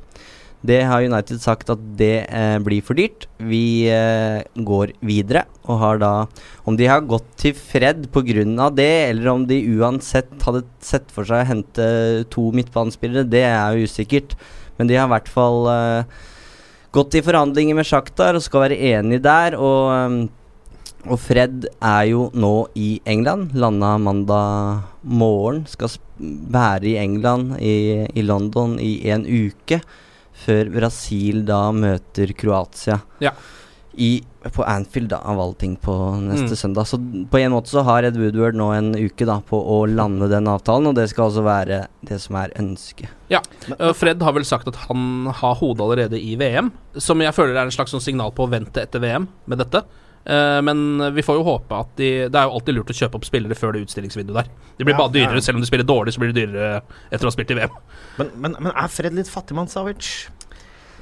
[0.62, 3.26] Det har United sagt at det eh, blir for dyrt.
[3.42, 6.11] Vi eh, går videre og har da
[6.66, 8.70] Om de har gått til Fred pga.
[8.70, 11.86] det, eller om de uansett hadde sett for seg å hente
[12.30, 14.36] to midtbanespillere, det er jo usikkert.
[14.78, 16.05] Men de har i hvert fall eh,
[16.93, 19.57] gått i forhandlinger med Shakhtar og skal være enig der.
[19.59, 20.18] Og, um,
[21.09, 23.57] og Fred er jo nå i England.
[23.59, 25.64] Landa mandag morgen.
[25.70, 29.80] Skal være i England, i, i London, i en uke.
[30.43, 33.01] Før Brasil da møter Kroatia.
[33.22, 33.34] Ja.
[33.95, 34.22] I,
[34.55, 36.57] på Anfield, da, av alle ting, på neste Mm.
[36.57, 36.86] søndag.
[36.88, 36.97] Så
[37.30, 40.47] på en måte så har Ed Woodward nå en uke da på å lande den
[40.49, 43.09] avtalen, og det skal altså være det som er ønsket.
[43.28, 43.40] Ja.
[43.93, 47.64] Fred har vel sagt at han har hodet allerede i VM, som jeg føler er
[47.68, 49.84] en slags sånn signal på å vente etter VM med dette.
[50.24, 53.16] Eh, men vi får jo håpe at de Det er jo alltid lurt å kjøpe
[53.18, 54.47] opp spillere før det utstillingsvinduet der.
[54.78, 55.40] De blir Ja, bare dyrere, ja.
[55.40, 57.70] selv om de spiller dårlig, så blir de dyrere etter å ha spilt i VM.
[58.18, 60.28] Men, men, men er Fred litt fattigmann, Savic?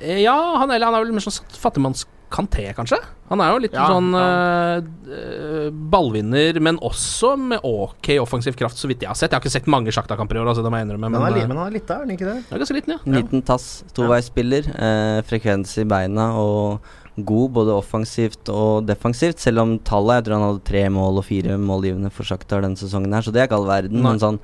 [0.01, 1.45] Eh, Ja, han, eller han er vel mer sånn
[2.31, 2.99] fattigmannskanté, kanskje?
[3.31, 4.79] Han er jo litt Ja, sånn ja.
[4.81, 9.31] eh, ballvinner, men også med ok offensiv kraft, så vidt jeg har sett.
[9.31, 11.11] Jeg har ikke sett mange sjaktakamper i år, altså, det må jeg innrømme.
[11.11, 12.39] Men, Men, han er, eh, men han er litt der, er han ikke det?
[12.49, 12.99] han er ganske liten, ja.
[13.07, 14.71] En liten tass, toveisspiller.
[14.75, 16.81] Eh, frekvens i beina og
[17.21, 19.39] god både offensivt og defensivt.
[19.43, 22.77] Selv om tallet Jeg tror han hadde tre mål og fire målgivende for Shakhtar denne
[22.81, 24.01] sesongen her, så det er ikke all verden.
[24.01, 24.11] Nei.
[24.15, 24.41] Men sånn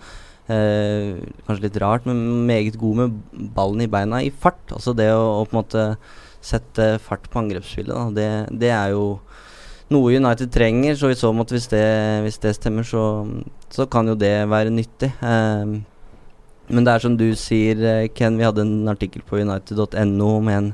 [0.50, 1.16] eh,
[1.46, 3.16] Kanskje litt rart, men meget god med
[3.54, 4.60] ballen i beina i fart.
[4.74, 5.86] Altså det å, å på en måte
[6.46, 8.28] sette fart på angrepsspillet, det,
[8.62, 9.18] det er jo
[9.92, 10.96] noe United trenger.
[10.98, 11.84] Så i så måte, hvis det,
[12.26, 13.02] hvis det stemmer, så,
[13.70, 15.12] så kan jo det være nyttig.
[15.22, 15.80] Um,
[16.66, 20.56] men det er som du sier, eh, Ken, vi hadde en artikkel på united.no med
[20.56, 20.72] en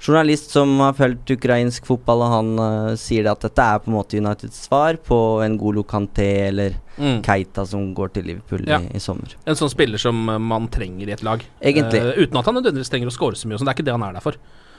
[0.00, 3.90] journalist som har fulgt ukrainsk fotball, og han uh, sier det at dette er på
[3.90, 7.18] en måte Uniteds svar på en Golo Kanté eller Mm.
[7.20, 8.78] Keita som går til Liverpool Ja.
[8.80, 9.34] i, i sommer.
[9.44, 11.42] En sånn spiller som eh, man trenger i et lag.
[11.60, 12.00] Egentlig.
[12.00, 13.58] Uh, uten at han nødvendigvis trenger å score så mye.
[13.58, 13.68] og sånn.
[13.68, 14.38] Det er ikke det han er der for.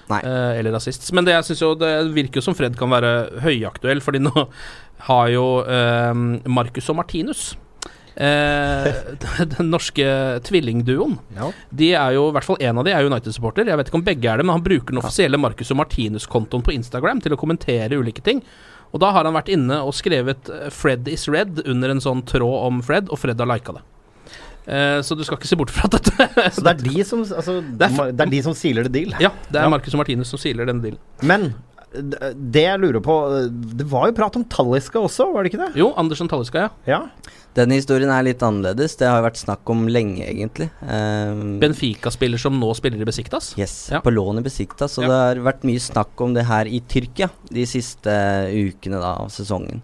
[0.09, 1.09] Eh, eller rasist.
[1.13, 4.47] Men det, jeg synes jo, det virker jo som Fred kan være høyaktuell, fordi nå
[5.07, 6.13] har jo eh,
[6.49, 7.49] Marcus og Martinus
[8.15, 8.87] eh,
[9.57, 10.07] den norske
[10.47, 11.17] tvillingduoen.
[11.37, 11.51] Ja.
[11.69, 13.67] De er jo, i hvert fall én av de er United-supporter.
[13.69, 16.65] Jeg vet ikke om begge er det, men han bruker den offisielle Marcus og Martinus-kontoen
[16.65, 18.41] på Instagram til å kommentere ulike ting.
[18.95, 22.25] Og da har han vært inne og skrevet eh, 'Fred is red' under en sånn
[22.27, 23.85] tråd om Fred, og Fred har lika det.
[24.67, 26.11] Eh, så du skal ikke se bort fra dette.
[26.51, 29.15] Så det er de som, altså, Det er det er de som siler det deal?
[29.23, 29.71] ja, det er Ja.
[29.71, 30.99] Marcus og Martinus som siler denne dealen.
[31.23, 31.53] Men
[32.35, 33.13] det jeg lurer på
[33.79, 35.79] Det var jo prat om Talliska også, var det ikke det?
[35.79, 36.69] Jo, Andersen Talliska, ja.
[36.85, 36.99] Ja.
[37.57, 38.97] Denne historien er litt annerledes.
[38.99, 40.67] Det har vært snakk om lenge, egentlig.
[40.83, 43.53] Um, Benfica-spiller som nå spiller i Besiktas.
[43.57, 44.01] Yes, Ja.
[44.03, 44.93] på lån i Besiktas.
[44.99, 45.07] Så Ja.
[45.07, 48.13] det har vært mye snakk om det her i Tyrkia de siste
[48.51, 49.81] ukene da, av sesongen.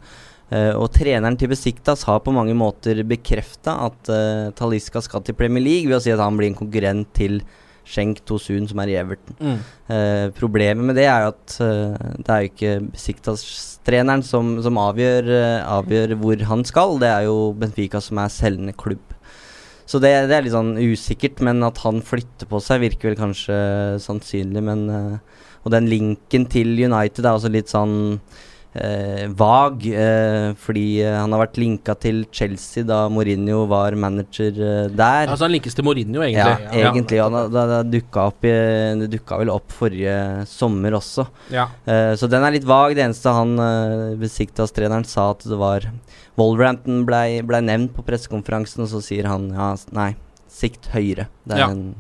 [0.54, 5.38] Eh, og treneren til Besiktas har på mange måter bekrefta at uh, Taliska skal til
[5.40, 7.42] Premier League ved å si at han blir en konkurrent til
[7.84, 9.36] Schenk Tosun, som er i Everton.
[9.40, 9.58] Mm.
[9.92, 14.80] Eh, problemet med det er jo at eh, det er jo ikke Besiktas-treneren som, som
[14.80, 16.96] avgjør, eh, avgjør hvor han skal.
[17.04, 19.04] Det er jo Benfica som er selgende klubb.
[19.84, 23.20] Så det, det er litt sånn usikkert, men at han flytter på seg, virker vel
[23.20, 23.60] kanskje
[24.02, 24.64] sannsynlig.
[24.64, 27.98] Men, eh, og den linken til United er også litt sånn
[28.76, 34.52] eh, vag, eh, fordi eh, han har vært linka til Chelsea da Mourinho var manager
[34.58, 35.28] eh, der.
[35.30, 36.84] Altså Han linkes til Mourinho, Ja, egentlig.
[36.84, 37.18] egentlig.
[37.22, 38.54] Ja, det, det, det dukka opp i,
[39.04, 40.18] Det dukka vel opp forrige
[40.50, 41.28] sommer også.
[41.54, 41.68] Ja.
[41.86, 42.96] Eh, så den er litt vag.
[42.98, 45.90] Det eneste han eh, Besiktas-treneren sa at det var
[46.40, 50.16] Wolverhampton blei ble nevnt på pressekonferansen, og så sier han ja, nei,
[50.50, 51.28] sikt høyere.
[51.46, 51.70] Det er Ja.
[51.70, 51.94] en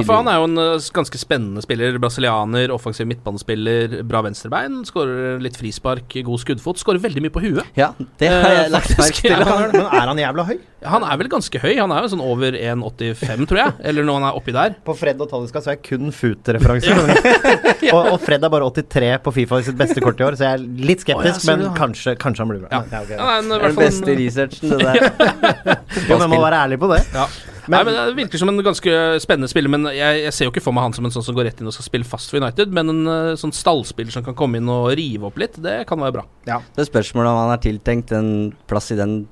[0.00, 1.98] ja, for han er jo en eh, ganske spennende spiller.
[2.02, 4.80] Brasilianer, offensiv midtbanespiller, bra venstrebein.
[4.88, 6.80] Skårer litt frispark, god skuddfot.
[6.80, 7.66] Skårer veldig mye på huet.
[7.78, 7.90] Ja,
[8.20, 9.30] det har Eh, jeg lagt merke til.
[9.36, 9.58] ja.
[9.72, 10.56] Men, er han jævla høy?
[10.82, 11.76] Han er vel ganske høy.
[11.78, 13.74] Han er jo sånn over 1,85, tror jeg.
[13.92, 14.74] Eller når han er oppi der.
[14.82, 16.98] På Fred og Talliska så er jeg kun foot-referanser.
[17.94, 20.48] og, og Fred er bare 83 på Fifa i sitt beste kort i år, så
[20.48, 22.72] jeg er litt skeptisk, oh, ja, men kanskje, kanskje han blir bra.
[22.72, 22.82] Ja.
[22.82, 23.14] Men, ja, ok.
[23.22, 25.80] Han en, Det er den beste researchen, det der.
[26.10, 27.02] Jo, men må være ærlig på det.
[27.14, 27.28] ja.
[27.70, 30.64] Nei, men Det virker som en ganske spennende spiller, men jeg, jeg ser jo ikke
[30.64, 32.42] for meg han som en sånn som går rett inn og skal spille fast for
[32.42, 32.72] United.
[32.74, 36.02] Men en uh, sånn stallspiller som kan komme inn og rive opp litt, det kan
[36.02, 36.26] være bra.
[36.42, 38.32] Det er spørsmålet om han er tiltenkt en
[38.70, 39.22] plass i den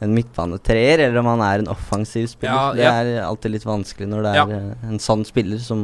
[0.00, 2.78] en midtbanetreer, eller om han er en offensiv spiller.
[2.80, 5.82] Ja, det er alltid litt vanskelig når det er eh, en sånn spiller som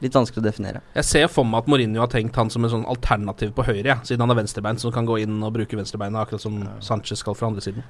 [0.00, 0.80] Litt vanskelig å definere.
[0.96, 3.84] Jeg ser for meg at Mourinho har tenkt han som en sånn alternativ på høyre,
[3.84, 7.20] ja, siden han har venstrebein, som kan gå inn og bruke venstrebeinet, akkurat som Sanchez
[7.20, 7.84] skal fra andre siden.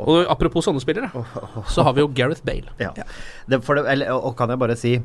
[0.00, 1.12] Og apropos sånne spillere,
[1.68, 2.72] så har vi jo Gareth Bale.
[2.80, 2.94] Ja.
[3.48, 4.98] Det, for det, eller, og kan jeg bare si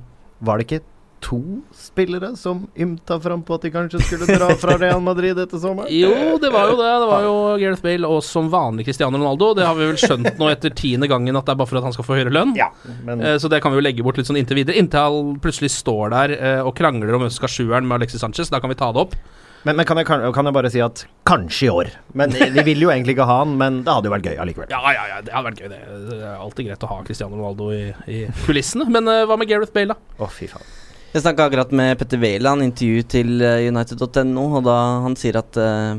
[0.43, 0.83] Var det ikke
[1.23, 1.39] to
[1.73, 5.87] spillere som ymta fram på at de kanskje skulle dra fra Real Madrid etter sommeren?
[5.93, 6.89] Jo, det var jo det.
[7.03, 9.53] Det var jo Gareth Bale og som vanlig Cristiano Ronaldo.
[9.57, 11.87] Det har vi vel skjønt nå etter tiende gangen at det er bare for at
[11.87, 12.55] han skal få høyere lønn.
[12.59, 12.69] Ja,
[13.07, 14.75] men Eh, Så det kan vi jo legge bort litt sånn inntil videre.
[14.79, 18.19] Inntil han plutselig står der eh, og krangler om hvem som skal sjueren med Alexis
[18.21, 18.51] Sanchez.
[18.51, 19.15] Da kan vi ta det opp.
[19.63, 21.89] Men, men kan, jeg, kan, jeg bare si at kanskje i år.
[22.19, 24.67] Men Vi vil jo egentlig ikke ha han, men det hadde jo vært gøy allikevel.
[24.73, 25.69] Ja, ja, ja, det hadde vært gøy.
[25.71, 28.89] Det Det er alltid greit å ha Cristiano Ronaldo i, i kulissene.
[28.91, 30.19] Men uh, hva med Gareth Bale, da?
[30.19, 30.67] Å, fy faen.
[31.13, 35.59] Jeg snakka akkurat med Petter Wæland, intervju til eh, United.no, og da han sier at
[35.61, 35.93] uh,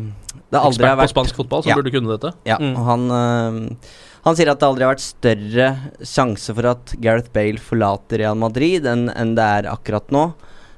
[0.50, 1.76] det aldri Ekspert har på spansk fotball, så Ja.
[1.78, 2.32] burde kunne dette.
[2.50, 2.74] Ja, Mm.
[2.74, 3.76] og han uh,
[4.24, 5.66] Han sier at det aldri har vært større
[6.00, 10.32] sjanse for at Gareth Bale forlater Real Madrid enn en det er akkurat nå.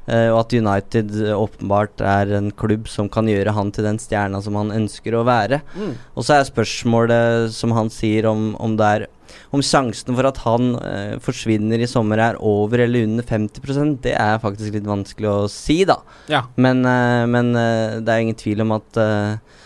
[0.06, 4.42] Uh, og at United åpenbart er en klubb som kan gjøre han til den stjerna
[4.42, 5.62] som han ønsker å være.
[5.78, 5.94] Mm.
[6.16, 9.06] Og så er spørsmålet, som han sier, om, om det er
[9.54, 14.16] om sjansen for at han eh, forsvinner i sommer er over eller under 50% det
[14.18, 16.00] er faktisk litt vanskelig å si, da.
[16.32, 16.46] Ja.
[16.56, 19.62] Men, eh, men eh, det er ingen tvil om at eh,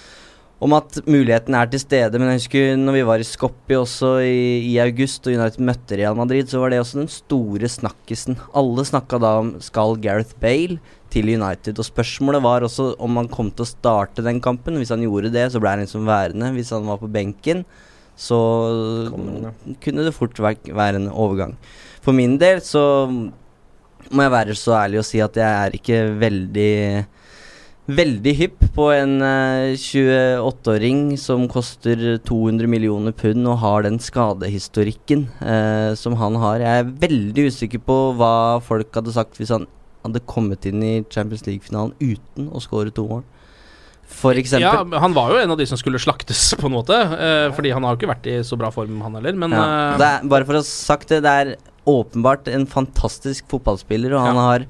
[0.61, 2.18] om at muligheten er til stede.
[2.20, 5.97] Men jeg husker når vi var i Skopje også i, i august og United møtte
[5.97, 8.37] Real Madrid, så var det også den store snakkisen.
[8.57, 10.76] Alle snakka da om skal Gareth Bale
[11.11, 11.81] til United.
[11.81, 14.76] Og spørsmålet var også om han kom til å starte den kampen.
[14.81, 16.53] Hvis han gjorde det, så ble han liksom værende.
[16.57, 17.64] Hvis han var på benken,
[18.21, 18.41] så
[19.81, 21.57] kunne det fort være en overgang.
[22.05, 22.83] For min del så
[24.11, 26.75] må jeg være så ærlig å si at jeg er ikke veldig
[27.91, 35.25] Veldig hypp på en eh, 28-åring som koster 200 millioner pund og har den skadehistorikken
[35.43, 36.62] eh, som han har.
[36.62, 39.66] Jeg er veldig usikker på hva folk hadde sagt hvis han
[40.05, 43.25] hadde kommet inn i Champions League-finalen uten å skåre to mål.
[44.11, 44.93] For eksempel.
[44.93, 46.97] Ja, han var jo en av de som skulle slaktes, på en måte.
[46.97, 49.39] eh, fordi han har jo ikke vært i så bra form, han heller.
[49.39, 51.57] Men Ja, eh, det er, bare for å ha sagt det, det er
[51.89, 54.67] åpenbart en fantastisk fotballspiller, og han har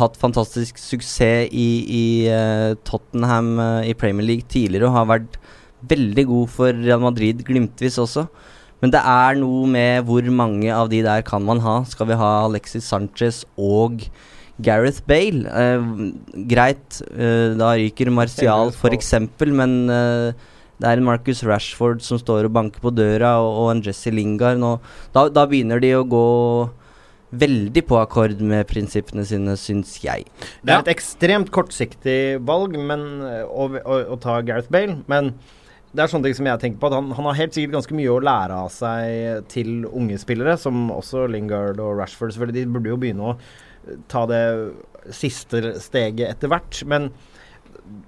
[0.00, 5.36] hatt fantastisk suksess i, i uh, Tottenham uh, i Premier League tidligere og har vært
[5.86, 8.26] veldig god for Real Madrid glimtvis også.
[8.80, 11.78] Men det er noe med hvor mange av de der kan man ha.
[11.88, 14.04] Skal vi ha Alexis Sanchez og
[14.62, 15.44] Gareth Bale?
[15.46, 15.88] Eh,
[16.48, 19.12] greit, eh, da ryker Martial f.eks.,
[19.52, 20.46] men eh,
[20.76, 24.12] det er en Marcus Rashford som står og banker på døra, og, og en Jesse
[24.12, 24.60] Lingard.
[24.60, 24.76] Nå,
[25.14, 26.26] da, da begynner de å gå
[27.36, 30.28] veldig på akkord med prinsippene sine, syns jeg.
[30.62, 33.06] Det er et ekstremt kortsiktig valg men,
[33.44, 35.34] å, å, å ta Gareth Bale, men
[35.96, 36.90] det er sånne ting som jeg tenker på.
[36.90, 40.58] At han, han har helt sikkert ganske mye å lære av seg til unge spillere,
[40.60, 42.34] som også Lingard og Rashford.
[42.34, 43.65] selvfølgelig, De burde jo begynne å eh,
[44.10, 44.44] ta det
[45.14, 46.82] siste steget etter hvert.
[46.88, 47.10] Men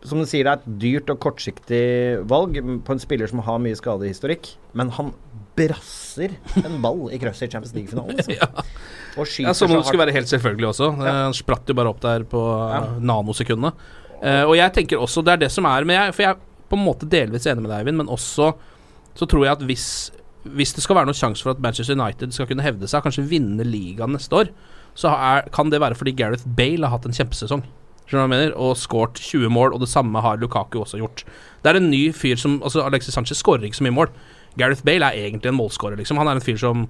[0.06, 1.82] som du sier, det er et dyrt og kortsiktig
[2.30, 4.50] valg på en spiller som har mye skadehistorikk.
[4.78, 5.12] Men han
[5.58, 8.18] brasser en ball i krøsset i Champions League-finalen.
[9.18, 9.24] Altså.
[9.24, 10.92] Og ja, Som om det skulle være helt selvfølgelig også.
[11.02, 11.12] Ja.
[11.24, 12.84] Han spratt jo bare opp der på ja.
[13.02, 13.72] nanosekundene.
[14.22, 16.74] Uh, og jeg tenker også Det er det som er jeg, For jeg er på
[16.74, 18.52] en måte delvis enig med deg, Eivind, men også
[19.18, 19.86] så tror jeg at hvis
[20.54, 23.26] hvis det skal være noen sjanse for at Manchester United skal kunne hevde seg, kanskje
[23.28, 24.52] vinne ligaen neste år,
[24.98, 27.62] så er, kan det være fordi Gareth Bale har hatt en kjempesesong.
[28.08, 28.54] Skjønner du hva jeg mener?
[28.56, 31.26] Og skåret 20 mål, og det samme har Lukaku også gjort.
[31.62, 34.14] Det er en ny fyr som Altså, Alexis Sanchez skårer ikke så mye mål.
[34.58, 36.18] Gareth Bale er egentlig en målskårer, liksom.
[36.18, 36.88] Han er en fyr som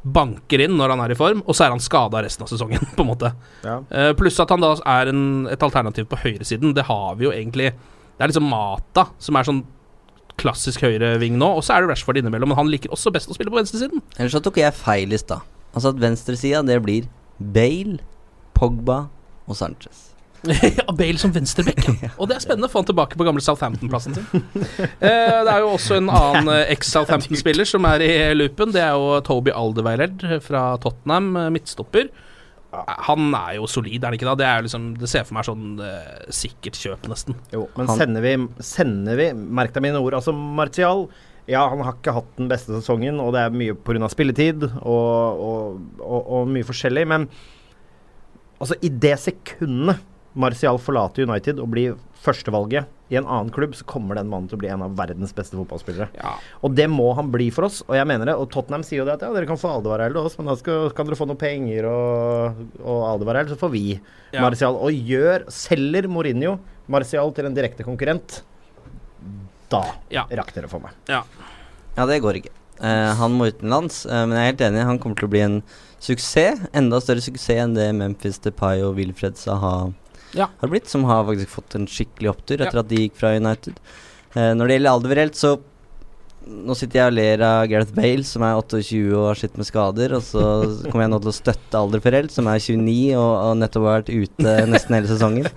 [0.00, 2.86] banker inn når han er i form, og så er han skada resten av sesongen,
[2.96, 3.32] på en måte.
[3.66, 3.80] Ja.
[3.90, 6.72] Uh, pluss at han da er en, et alternativ på høyresiden.
[6.76, 9.62] Det har vi jo egentlig Det er liksom Mata som er sånn
[10.40, 13.36] klassisk høyreving nå, og så er det Rashford innimellom, men han liker også best å
[13.36, 14.00] spille på venstresiden.
[14.16, 15.44] Ellers så tok jeg feil i stad.
[15.74, 17.08] Altså at venstresida, det blir
[17.40, 17.98] Bale,
[18.56, 19.06] Pogba
[19.48, 20.06] og Sanchez.
[20.48, 21.82] ja, Bale som venstreback.
[22.20, 24.26] Og det er spennende å få han tilbake på gamle Southampton-plassen sin.
[24.80, 28.72] Eh, det er jo også en annen eh, eks-Southampton-spiller som er i loopen.
[28.72, 32.08] Det er jo Toby Alderweireld fra Tottenham, eh, midtstopper.
[32.72, 34.36] Eh, Han er jo solid, er han ikke da?
[34.40, 37.36] Det, er liksom, det ser for meg sånn eh, sikkert kjøp, nesten.
[37.52, 38.34] Jo, men Han- sender vi,
[38.64, 40.16] sender vi Merk deg mine ord.
[40.22, 41.04] Altså, Martial
[41.48, 44.08] Ja, han har ikke hatt den beste sesongen, og det er mye pga.
[44.12, 47.28] spilletid og, og, og, og mye forskjellig, men
[48.60, 50.06] altså, i det sekundet
[50.38, 54.54] Martial forlater United og blir førstevalget i en annen klubb, så kommer den mannen til
[54.54, 56.06] å bli en av verdens beste fotballspillere.
[56.14, 56.36] Ja.
[56.62, 58.36] Og det må han bli for oss, og jeg mener det.
[58.38, 60.54] Og Tottenham sier jo det at ja, dere kan få Aldevarell til oss, men da
[60.60, 63.84] skal, kan dere få noe penger og, og Aldevarell, så får vi
[64.30, 64.44] Ja.
[64.44, 64.78] Martial.
[64.78, 68.44] Og gjør, selger Mourinho Martial til en direkte konkurrent,
[69.70, 70.26] da Ja.
[70.30, 70.92] rakk dere for meg.
[71.08, 71.22] Ja.
[71.96, 72.52] Ja, det går ikke.
[72.80, 74.84] Uh, han må utenlands, uh, men jeg er helt enig.
[74.88, 75.62] Han kommer til å bli en
[76.00, 76.62] suksess.
[76.72, 79.92] Enda større suksess enn det Memphis Depay og Wilfred Saha
[80.32, 80.46] Ja.
[80.60, 82.80] har blitt, som har faktisk fått en skikkelig opptur etter Ja.
[82.80, 83.74] at de gikk fra United.
[84.34, 85.60] Uh, når det gjelder alder så
[86.40, 89.68] Nå sitter jeg og ler av Gareth Bale, som er 28 og har slitt med
[89.68, 90.14] skader.
[90.16, 90.44] Og så
[90.86, 94.10] kommer jeg nå til å støtte Alderferell, som er 29 og, og nettopp har vært
[94.10, 95.50] ute nesten hele sesongen.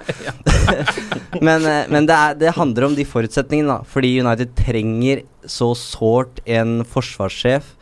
[1.47, 3.89] men eh, men det, er, det handler om de forutsetningene, da.
[3.95, 7.73] Fordi United trenger så sårt en forsvarssjef.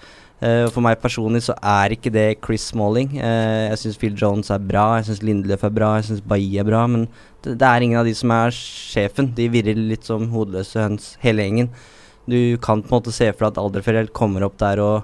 [0.41, 3.11] Uh, for meg personlig så er ikke det Chris Smalling.
[3.19, 6.57] Uh, jeg syns Phil Jones er bra, jeg syns Lindelöf er bra, jeg syns Bailly
[6.61, 6.85] er bra.
[6.89, 7.05] Men
[7.45, 9.29] det, det er ingen av de som er sjefen.
[9.37, 11.69] De virrer litt som hodeløse høns, hele gjengen.
[12.29, 15.03] Du kan på en måte se for deg at Alderfereld kommer opp der og,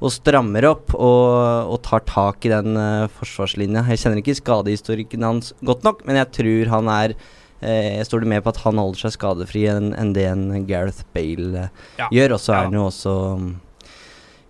[0.00, 3.84] og strammer opp og, og tar tak i den uh, forsvarslinja.
[3.92, 7.68] Jeg kjenner ikke skadehistorikken hans godt nok, men jeg tror han er uh,
[8.00, 11.04] Jeg står det mer på at han holder seg skadefri enn en det en Gareth
[11.14, 12.08] Bale uh, Ja.
[12.12, 12.36] gjør.
[12.38, 12.64] Og så er Ja.
[12.70, 13.48] han jo også um,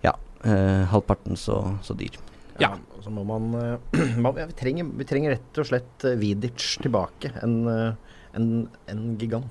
[0.05, 0.15] ja,
[0.91, 2.15] halvparten så, så dyr.
[2.61, 2.75] Ja.
[3.05, 6.63] Så må man, eh, man ja, vi, trenger, vi trenger rett og slett eh, Vidic
[6.81, 7.29] tilbake.
[7.45, 8.47] En, eh, en,
[8.89, 9.45] en gigant.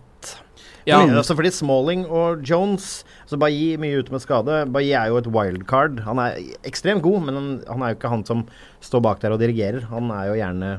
[0.84, 0.98] Ja.
[1.00, 4.58] Fordi, altså fordi Smalling og Jones altså Bailly mye ute med skade.
[4.72, 6.02] Bailly er jo et wildcard.
[6.04, 8.44] Han er ekstremt god, men han, han er jo ikke han som
[8.84, 9.86] står bak der og dirigerer.
[9.92, 10.74] Han er jo gjerne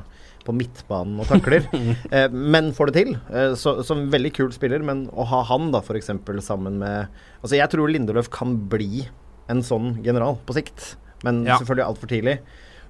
[0.46, 1.66] på midtbanen og takler.
[2.14, 3.16] eh, men får det til.
[3.34, 6.12] Eh, så, som veldig kul spiller, men å ha han da f.eks.
[6.46, 7.10] sammen med
[7.42, 9.08] Altså Jeg tror Lindeløf kan bli
[9.50, 10.94] en sånn general på sikt,
[11.26, 11.58] men Ja.
[11.58, 12.38] selvfølgelig altfor tidlig.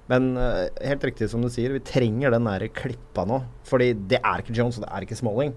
[0.07, 3.41] Men uh, helt riktig som du sier, vi trenger den der klippa nå.
[3.67, 5.51] Fordi det er ikke Jones, og det er ikke Smalling.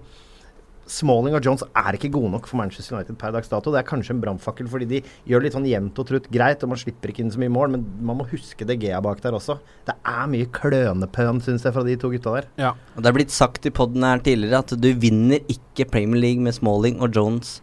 [0.91, 3.71] Smalling og Jones er ikke gode nok for Manchester United per dags dato.
[3.71, 6.73] Det er kanskje en brannfakkel fordi de gjør litt sånn jevnt og trutt greit, og
[6.73, 9.37] man slipper ikke inn så mye mål, men man må huske det Gea bak der
[9.37, 9.59] også.
[9.87, 12.49] Det er mye klønepøn, syns jeg, fra de to gutta der.
[12.59, 12.73] Ja.
[12.95, 16.43] Og Det er blitt sagt i poden her tidligere at du vinner ikke Premier League
[16.43, 17.59] med Smalling og Jones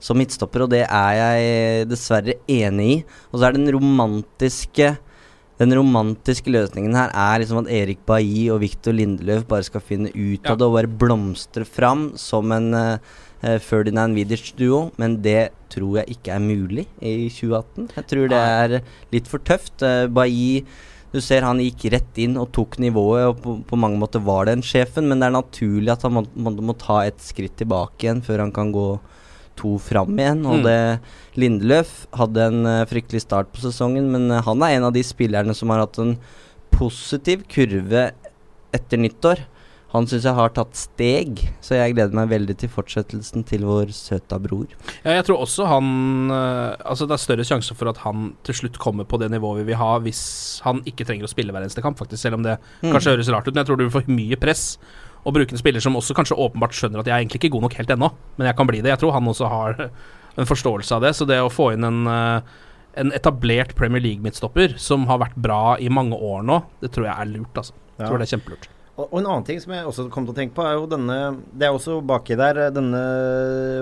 [0.00, 2.98] som midtstopper, og det er jeg dessverre enig i.
[3.30, 4.94] Og så er den romantiske
[5.60, 10.08] den romantiske løsningen her er liksom at Erik Bailly og Victor Lindeløf bare skal finne
[10.14, 10.54] ut Ja.
[10.54, 16.16] av det og bare blomstre fram som en uh, Ferdinand Vidic-duo, men det tror jeg
[16.16, 17.90] ikke er mulig i 2018.
[17.96, 18.74] Jeg tror det er
[19.12, 19.84] litt for tøft.
[19.84, 20.64] Uh, Bailly
[21.12, 24.46] du ser han gikk rett inn og tok nivået, og på, på mange måter var
[24.46, 27.56] det en sjefen, men det er naturlig at han må, må, må ta et skritt
[27.58, 28.92] tilbake igjen før han kan gå
[29.60, 30.42] to fram igjen.
[30.48, 30.64] Og Mm.
[30.64, 30.80] det
[31.40, 35.04] Lindeløf hadde en eh, fryktelig start på sesongen, men eh, han er en av de
[35.06, 36.16] spillerne som har hatt en
[36.74, 38.10] positiv kurve
[38.74, 39.42] etter nyttår.
[39.90, 43.90] Han syns jeg har tatt steg, så jeg gleder meg veldig til fortsettelsen til vår
[43.90, 44.68] søta bror.
[45.02, 45.88] Ja, jeg tror også han
[46.30, 49.64] øh, Altså Det er større sjanse for at han til slutt kommer på det nivået
[49.64, 50.22] vi vil ha, hvis
[50.62, 52.22] han ikke trenger å spille hver eneste kamp, faktisk.
[52.22, 52.92] Selv om det Mm.
[52.94, 54.78] kanskje høres rart ut, men jeg tror du vil få mye press.
[55.24, 57.66] Og bruke en spiller som også kanskje åpenbart skjønner at jeg er egentlig ikke god
[57.66, 58.08] nok helt ennå,
[58.38, 58.92] men jeg kan bli det.
[58.94, 59.86] Jeg tror han også har
[60.40, 61.14] en forståelse av det.
[61.18, 62.58] Så det å få inn en øh,
[62.98, 67.14] en etablert Premier League-midtstopper som har vært bra i mange år nå, det tror jeg
[67.14, 67.54] er lurt.
[67.54, 67.76] altså.
[67.98, 68.70] Jeg tror det er kjempelurt.
[69.00, 70.88] Og, og en annen ting som jeg også kom til å tenke på, er jo
[70.90, 71.16] denne
[71.56, 73.00] Det er også baki der eh, denne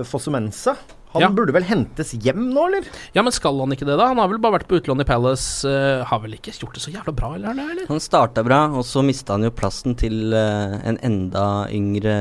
[0.07, 0.77] Fossumensa.
[1.15, 1.29] Han Ja.
[1.33, 2.89] burde vel hentes hjem nå, eller?
[3.17, 4.11] Ja, men skal han ikke det, da?
[4.11, 5.65] Han har vel bare vært på utlån i Palace.
[5.65, 7.57] Uh, har vel ikke gjort det så jævla bra, eller?
[7.57, 7.87] eller?
[7.89, 12.19] Han starta bra, og så mista han jo plassen til uh, en enda yngre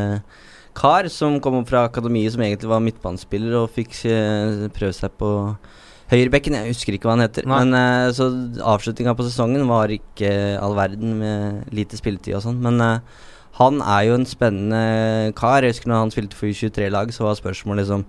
[0.78, 5.20] kar som kom opp fra akademiet, som egentlig var midtbanespiller og fikk uh, prøve seg
[5.20, 5.34] på
[6.12, 6.56] høyrebekken.
[6.58, 7.48] Jeg husker ikke hva han heter.
[7.48, 7.62] Nei.
[7.64, 8.30] Men eh, Så
[8.64, 10.32] avslutninga på sesongen var ikke
[10.62, 12.62] all verden med lite spilletid og sånn.
[12.64, 13.28] Men eh,
[13.60, 15.66] han er jo en spennende kar.
[15.66, 18.08] Jeg husker når han spilte for U23-lag, så var spørsmålet liksom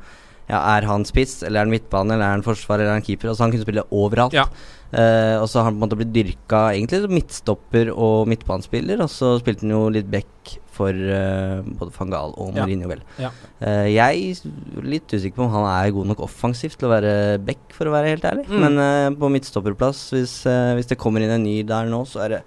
[0.49, 3.05] ja, Er han spiss, eller er han midtbane, eller er han forsvar, eller er han
[3.05, 3.29] keeper?
[3.31, 4.37] Altså Han kunne spille overalt.
[4.37, 4.47] Ja.
[4.89, 9.03] Uh, og så har han på en måte blitt dyrka egentlig som midtstopper og midtbanespiller,
[9.05, 12.65] og så spilte han jo litt back for uh, både van Gaal og Ja.
[12.65, 13.05] Mourinho, vel.
[13.21, 13.33] Ja.
[13.61, 17.15] Uh, jeg er litt usikker på om han er god nok offensivt til å være
[17.45, 18.49] back, for å være helt ærlig.
[18.49, 18.61] Mm.
[18.65, 20.41] Men uh, på midtstopperplass, hvis,
[20.79, 22.45] hvis det kommer inn en ny der nå, så er det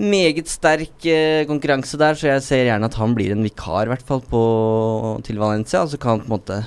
[0.00, 3.92] meget sterk eh, konkurranse der, så jeg ser gjerne at han blir en vikar, i
[3.92, 4.40] hvert fall, på,
[5.26, 5.84] til Valencia.
[5.86, 6.62] Så kan han på en måte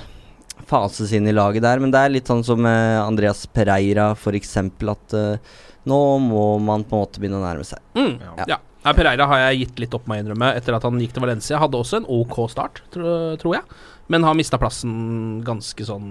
[0.68, 1.82] fases inn i laget der.
[1.82, 6.84] Men det er litt sånn som eh, Andreas Pereira, f.eks., at eh, nå må man
[6.84, 7.84] på en måte begynne å nærme seg.
[7.98, 8.16] Mm.
[8.24, 8.48] Ja.
[8.54, 8.58] Ja.
[8.84, 11.24] Nei, Pereira har jeg gitt litt opp, må jeg innrømme, etter at han gikk til
[11.24, 11.58] Valencia.
[11.60, 13.78] Hadde også en OK start, tro, tror jeg.
[14.08, 16.06] Men har mista plassen ganske sånn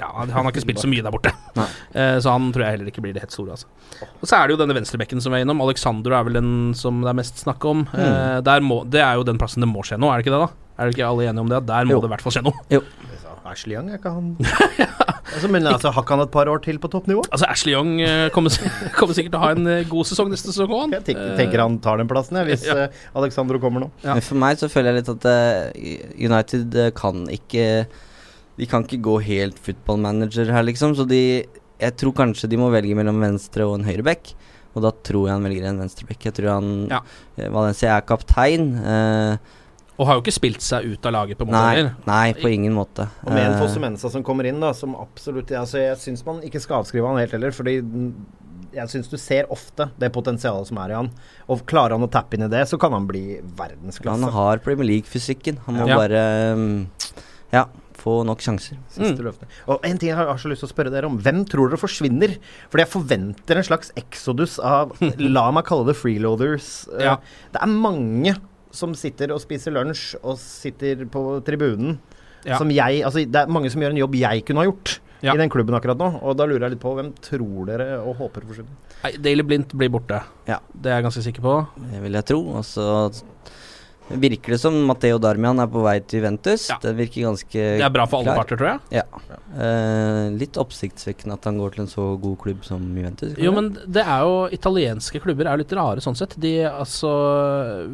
[0.00, 1.34] Ja, han har ikke spilt så mye der borte.
[1.98, 3.68] Eh, så han tror jeg heller ikke blir det helt store, altså.
[4.20, 5.62] Og så er det jo denne venstrebekken som vi er innom.
[5.64, 7.86] Alexandro er vel den som det er mest snakk om.
[7.90, 8.44] Mm.
[8.46, 10.42] der må, det er jo den plassen det må skje nå, er det ikke det,
[10.44, 10.67] da?
[10.78, 11.60] Er dere ikke alle enige om det?
[11.66, 12.00] Der må Jo.
[12.00, 12.82] det i hvert fall skje noe.
[13.48, 14.26] Ashley Young, er ikke han
[15.32, 17.22] altså, Men altså, har ikke han et par år til på toppnivå?
[17.32, 18.52] Altså, Ashley Young uh, kommer,
[18.98, 20.92] kommer sikkert til å ha en uh, god sesong neste sesong òg.
[20.98, 22.76] Jeg tenker, tenker han tar den plassen, jeg, hvis Ja.
[22.90, 23.88] Uh, Alexandro kommer nå.
[24.04, 24.18] Ja.
[24.18, 25.28] Men for meg så føler jeg litt at
[26.28, 27.64] United kan ikke
[28.58, 30.92] De kan ikke gå helt football manager her, liksom.
[30.98, 31.22] Så de
[31.78, 34.34] Jeg tror kanskje de må velge mellom venstre og en høyreback.
[34.76, 36.26] Og da tror jeg han velger en venstreback.
[36.28, 37.00] Jeg tror han Ja.
[37.54, 38.74] Valencia er kaptein.
[38.82, 39.38] eh,
[39.98, 41.94] Og har jo ikke spilt seg ut av laget, på måten nei, heller.
[42.06, 43.08] nei, på ingen måte.
[43.26, 46.24] Og med en Eh, Fosse Mensa som kommer inn, da, som absolutt altså, Jeg syns
[46.24, 47.80] man ikke skal avskrive han helt heller, fordi
[48.74, 51.10] jeg syns du ser ofte det potensialet som er i han.
[51.48, 54.22] Og klarer han å tappe inn i det, så kan han bli verdensklasse.
[54.22, 55.58] han har Premier League-fysikken.
[55.66, 55.96] Han må Ja.
[55.96, 56.86] bare mm,
[57.52, 57.64] Ja,
[57.98, 58.76] få nok sjanser.
[58.92, 59.24] Siste Mm.
[59.24, 59.46] løfte.
[59.66, 61.18] Og en ting jeg har, har så lyst til å spørre dere om.
[61.18, 62.36] Hvem tror dere forsvinner?
[62.70, 66.86] Fordi jeg forventer en slags exodus av La meg kalle det freeloaders.
[67.00, 67.16] Eh, Ja.
[67.52, 68.36] Det er mange
[68.74, 71.98] som sitter og spiser lunsj og sitter på tribunen.
[72.46, 72.58] Ja.
[72.60, 74.98] Som jeg Altså, det er mange som gjør en jobb jeg kunne ha gjort.
[75.18, 75.32] Ja.
[75.34, 76.12] i den klubben akkurat nå.
[76.22, 79.16] Og da lurer jeg litt på hvem tror dere og håper forsvinner?
[79.18, 80.20] Daily Blindt blir borte.
[80.46, 80.60] Ja.
[80.70, 81.54] Det er jeg ganske sikker på.
[81.90, 82.38] Det vil jeg tro.
[82.54, 82.84] Og så
[84.08, 86.68] virker det som Matteo Darmian er på vei til Juventus.
[86.70, 86.78] Ja.
[86.82, 89.00] Det virker ganske Det er bra for alle parter, tror jeg.
[89.00, 89.04] Ja.
[89.58, 93.34] Eh, litt oppsiktsvekkende at han går til en så god klubb som Juventus.
[93.40, 96.38] Jo, men det er jo Italienske klubber er jo litt rare sånn sett.
[96.40, 97.10] De altså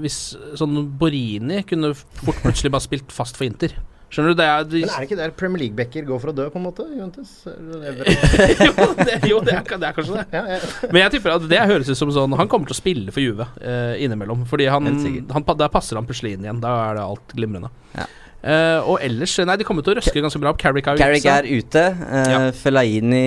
[0.02, 0.20] Hvis
[0.58, 3.74] sånn Borini kunne fort plutselig bare spilt fast for Inter.
[4.14, 4.38] Skjønner du?
[4.38, 6.60] Det er de, Men er det ikke der Premier League-backer går for å dø, på
[6.60, 6.84] en måte?
[6.94, 7.32] Juventus?
[8.64, 10.26] Jo, det, jo det, er, det er kanskje det.
[10.36, 10.58] Ja, ja.
[10.92, 13.24] Men jeg tipper at det høres ut som sånn Han kommer til å spille for
[13.24, 14.44] Juve eh, innimellom.
[14.50, 14.86] Fordi han,
[15.34, 16.60] han, der passer han plutselig inn igjen.
[16.62, 17.72] Da er det alt glimrende.
[17.98, 18.06] Ja.
[18.44, 20.60] Eh, og ellers Nei, de kommer til å røske ganske bra opp.
[20.62, 21.02] Carrick er ute.
[21.02, 21.34] Carrick ute.
[21.34, 21.84] er ute.
[22.20, 22.40] Eh, Ja.
[22.60, 23.24] Fellaini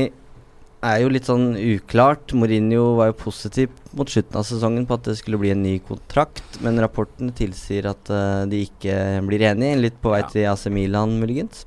[0.86, 2.34] er jo litt sånn uklart.
[2.38, 5.78] Mourinho var jo positiv mot slutten av sesongen på at det skulle bli en ny
[5.88, 9.80] kontrakt, men rapporten tilsier at uh, de ikke blir enige.
[9.88, 10.30] Litt på vei Ja.
[10.34, 11.66] til AC Milan, muligens.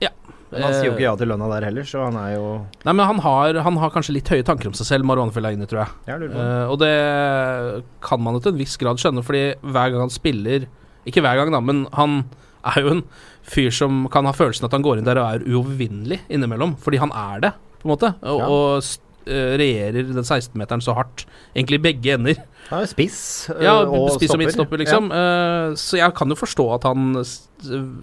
[0.51, 2.47] Men han sier jo ikke ja til lønna der heller, så han er jo
[2.83, 5.67] Nei, men han har, han har kanskje litt høye tanker om seg selv, Marwan Fellaini,
[5.71, 5.93] tror jeg.
[6.11, 6.17] Ja.
[6.27, 10.11] Eh, og det kan man jo til en viss grad skjønne, fordi hver gang han
[10.11, 10.67] spiller
[11.07, 12.25] Ikke hver gang, da, men han
[12.67, 13.05] er jo en
[13.47, 16.99] fyr som kan ha følelsen at han går inn der og er uovervinnelig innimellom, fordi
[17.01, 18.13] han er det, på en måte.
[18.23, 18.47] Og, Ja.
[18.47, 18.83] og
[19.27, 21.25] eh, regjerer den 16-meteren så hardt,
[21.55, 22.39] egentlig i begge ender.
[22.71, 24.45] Er spiss øh, Ja, og spiss og stopper.
[24.45, 25.11] midtstopper, liksom.
[25.13, 27.25] Eh, så jeg kan jo forstå at han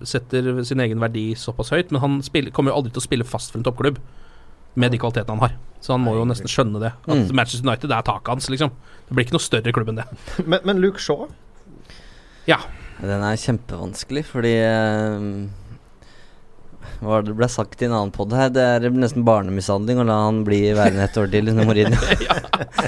[0.08, 3.26] setter sin egen verdi såpass høyt, men han spiller, kommer jo aldri til å spille
[3.28, 3.98] fast for en toppklubb
[4.78, 5.56] med de kvalitetene han har.
[5.82, 6.92] Så han må jo nesten skjønne det.
[7.08, 7.32] At Mm.
[7.34, 8.70] Manchester United er taket hans, liksom.
[9.08, 10.08] Det blir ikke noe større klubb enn det.
[10.46, 11.28] Men, men Luke Shaw
[12.48, 12.58] Ja.
[13.02, 15.48] Den er kjempevanskelig, fordi eh,
[17.02, 18.50] Hva det ble sagt i en annen pod her?
[18.54, 22.00] Det er nesten barnemishandling å la han bli værende et år til under Mourinho.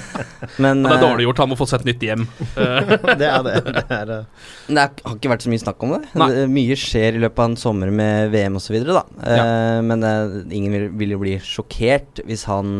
[0.63, 1.41] Men Og det er eh, dårlig gjort.
[1.43, 2.25] Han må få seg et nytt hjem.
[2.59, 2.89] Eh,
[3.19, 3.53] Det er det.
[3.65, 6.01] det, er, øh, Det er, har ikke vært så mye snakk om det.
[6.13, 9.03] Det mye skjer i løpet av en sommer med VM osv., da.
[9.23, 12.75] Eh, men eh, ingen vil, vil jo bli sjokkert hvis han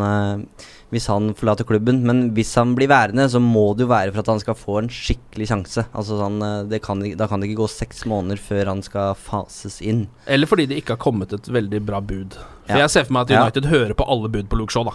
[0.90, 2.02] hvis han forlater klubben.
[2.08, 4.78] Men hvis han blir værende, så må det jo være for at han skal få
[4.82, 5.86] en skikkelig sjanse.
[5.94, 9.14] Altså sånn, eh, det kan, Da kan det ikke gå seks måneder før han skal
[9.16, 10.08] fases inn.
[10.28, 12.34] Eller fordi det ikke har kommet et veldig bra bud.
[12.66, 12.86] For Ja.
[12.88, 13.42] jeg ser for meg at Ja.
[13.44, 14.92] United hører på alle bud på Luke Shaw, da.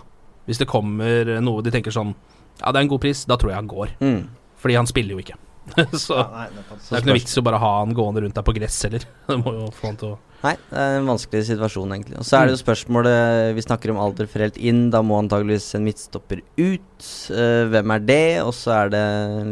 [0.46, 2.14] Hvis det kommer noe de tenker sånn
[2.60, 3.88] Ja, det er en god pris, da tror jeg han går.
[4.00, 4.28] Mm.
[4.58, 5.34] Fordi han spiller jo ikke.
[5.96, 7.94] så ja, nei, det er det er ikke noe vits i å bare ha han
[7.94, 9.04] gående rundt der på gress heller.
[9.28, 12.18] Det må jo få han til å Nei, det er en vanskelig situasjon, egentlig.
[12.20, 14.90] Og så er det jo spørsmålet Vi snakker om alder for helt inn.
[14.92, 17.06] Da må antageligvis en midtstopper ut.
[17.32, 18.26] Uh, hvem er det?
[18.44, 19.04] Og så er det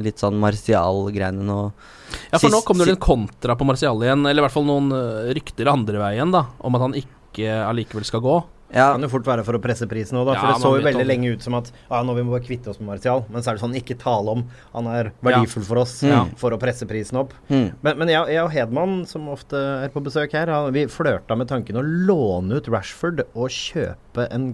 [0.04, 1.60] litt sånn Martial-greiene nå.
[2.28, 4.52] Ja, for nå Sist- kom det jo en kontra på Martial igjen, eller i hvert
[4.52, 8.34] fall noen eh, rykter andre veien, da, om at han ikke allikevel skal gå.
[8.72, 10.36] Ja, kan jo fort være for å presse prisen òg, da.
[10.36, 11.10] Ja, For det så jo veldig om...
[11.10, 13.24] lenge ut som at ja, nå vi må bare kvitte oss med Martial.
[13.32, 14.46] Men så er det sånn, ikke tale om.
[14.72, 16.34] Han er verdifull for oss mm.
[16.40, 17.36] for å presse prisen opp.
[17.52, 17.68] mm.
[17.84, 21.50] Men, men jeg, jeg og Hedman, som ofte er på besøk her, vi flørta med
[21.52, 24.52] tanken å låne ut Rashford og kjøpe en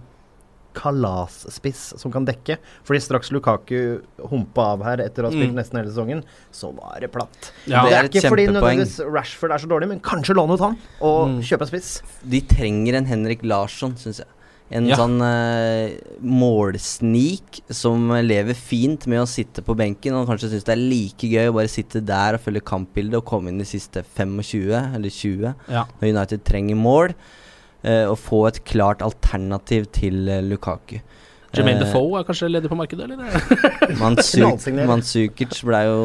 [0.78, 2.56] kalasspiss som kan dekke.
[2.86, 4.00] Fordi straks Lukaku
[4.30, 5.58] humpa av her etter å ha spilt Mm.
[5.58, 6.22] nesten hele sesongen,
[6.52, 7.50] så var det platt.
[7.66, 8.78] Ja, det det er, er et ikke fordi kjempepoeng.
[8.78, 11.40] nødvendigvis Rashford er så dårlig, men kanskje låne ut han og Mm.
[11.42, 12.02] kjøpe en spiss.
[12.28, 14.26] De trenger en Henrik Larsson, syns jeg.
[14.70, 14.96] En Ja.
[14.96, 20.74] sånn uh, målsnik som lever fint med å sitte på benken og kanskje syns det
[20.74, 24.02] er like gøy å bare sitte der og følge kampbildet og komme inn de siste
[24.04, 25.86] 25 eller 20 Ja.
[26.02, 27.14] når United trenger mål.
[27.84, 30.98] Eh, og få et klart alternativ til eh, Lukaku.
[31.56, 33.18] Jermaine Eh, Defoe er kanskje ledig på markedet, eller?
[34.02, 36.00] Mansuk Mansukic ble jo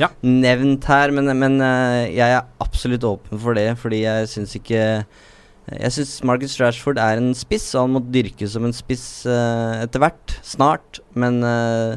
[0.00, 0.10] Ja.
[0.22, 4.82] nevnt her, men, men eh, jeg er absolutt åpen for det, fordi jeg syns ikke
[5.72, 9.78] Jeg syns Marcus Rashford er en spiss, og han må dyrkes som en spiss uh,
[9.84, 10.34] etter hvert.
[10.42, 10.98] Snart.
[11.14, 11.94] Men uh,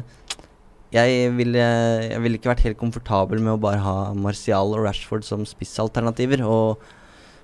[0.94, 5.26] jeg ville jeg ville ikke vært helt komfortabel med å bare ha Martial og Rashford
[5.26, 6.44] som spissalternativer.
[6.46, 6.78] Og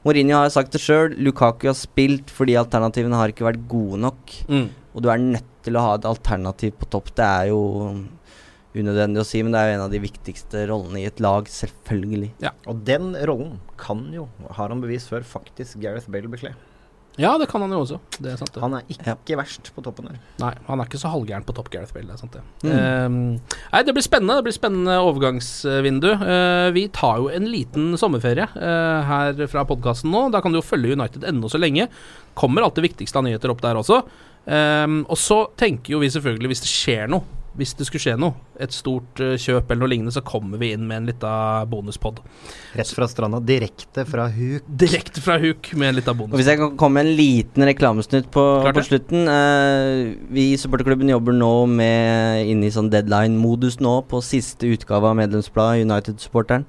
[0.03, 4.34] Mourinho har sagt det sjøl, Lukaku har spilt fordi alternativene har ikke vært gode nok.
[4.50, 4.66] Mm.
[4.92, 7.12] Og du er nødt til å ha et alternativ på topp.
[7.16, 7.61] Det er jo
[8.72, 11.48] unødvendig å si, men det er jo en av de viktigste rollene i et lag,
[11.48, 12.32] selvfølgelig.
[12.42, 12.55] Ja.
[12.70, 14.26] Og den rollen kan jo,
[14.59, 16.55] har han bevis før, faktisk Gareth Bale bekle.
[17.20, 17.98] Ja, det kan han jo også.
[18.16, 18.62] Det er sant, det.
[18.62, 20.16] Han er ikke verst på toppen her.
[20.40, 22.42] Nei, han er ikke så halvgæren på topp Gareth Bale, det er sant det.
[22.64, 22.72] Mm.
[22.72, 23.18] Ehm,
[23.74, 24.38] nei, det blir spennende.
[24.40, 26.08] Det blir spennende overgangsvindu.
[26.22, 30.24] Uh, vi tar jo en liten sommerferie uh, her fra podkasten nå.
[30.32, 31.90] Da kan du jo følge United ennå så lenge.
[32.38, 34.00] Kommer alt det viktigste av nyheter opp der også.
[34.48, 38.14] Um, og så tenker jo vi selvfølgelig, hvis det skjer noe, hvis det skulle skje
[38.20, 38.32] noe,
[38.62, 41.32] et stort eh, kjøp eller noe lignende, så kommer vi inn med en lita
[41.68, 42.22] bonuspod.
[42.78, 44.64] Rett fra stranda, direkte fra huk.
[44.66, 48.30] Direkte fra huk med en lita Og hvis jeg kan komme med en liten reklamesnutt
[48.32, 53.98] på, på slutten eh, Vi i supporterklubben jobber nå med inne i sånn deadline-modus nå
[54.09, 56.66] på siste utgave av medlemsbladet United-supporteren.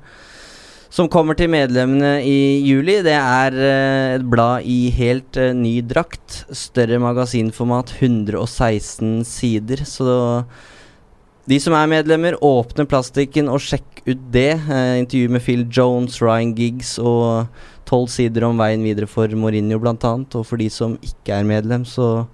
[0.94, 3.00] Som kommer til medlemmene i juli.
[3.06, 6.44] Det er eh, et blad i helt eh, ny drakt.
[6.54, 9.82] Større magasinformat, 116 sider.
[9.90, 10.06] Så
[11.50, 14.52] de som er medlemmer, åpne plastikken og sjekk ut det.
[14.62, 17.50] Eh, intervju med Phil Jones, Ryan Giggs og
[17.90, 19.96] tolv sider om veien videre for Mourinho bl.a.
[19.98, 22.28] Og for de som ikke er medlem, så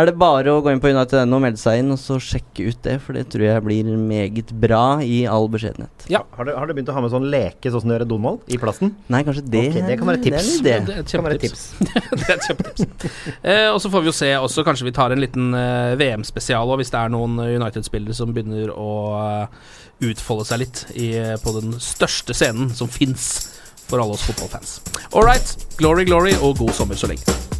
[0.00, 2.68] er det bare å gå inn på United.no og melde seg inn, og så sjekke
[2.70, 6.06] ut det, for det tror jeg blir meget bra i all beskjedenhet.
[6.12, 6.22] Ja.
[6.36, 8.10] Har, du, har du begynt å ha med sånn leke sånn som du gjør i
[8.12, 8.94] Donald, i plasten?
[9.12, 10.50] Nei, kanskje det okay, det kan være et tips.
[10.64, 10.88] Det er det.
[10.88, 11.66] Det er et Kan være et kjempetips.
[12.16, 13.20] det er et kjempetips.
[13.42, 16.70] Eh, og så får vi jo se også, kanskje vi tar en liten eh, VM-spesial
[16.70, 18.90] òg, hvis det er noen eh, United-spillere som begynner å
[19.20, 19.70] eh,
[20.10, 23.30] utfolde seg litt i, eh, på den største scenen som fins
[23.90, 24.78] for alle oss fotballfans.
[25.12, 27.59] All right, glory, glory, og god sommer så lenge.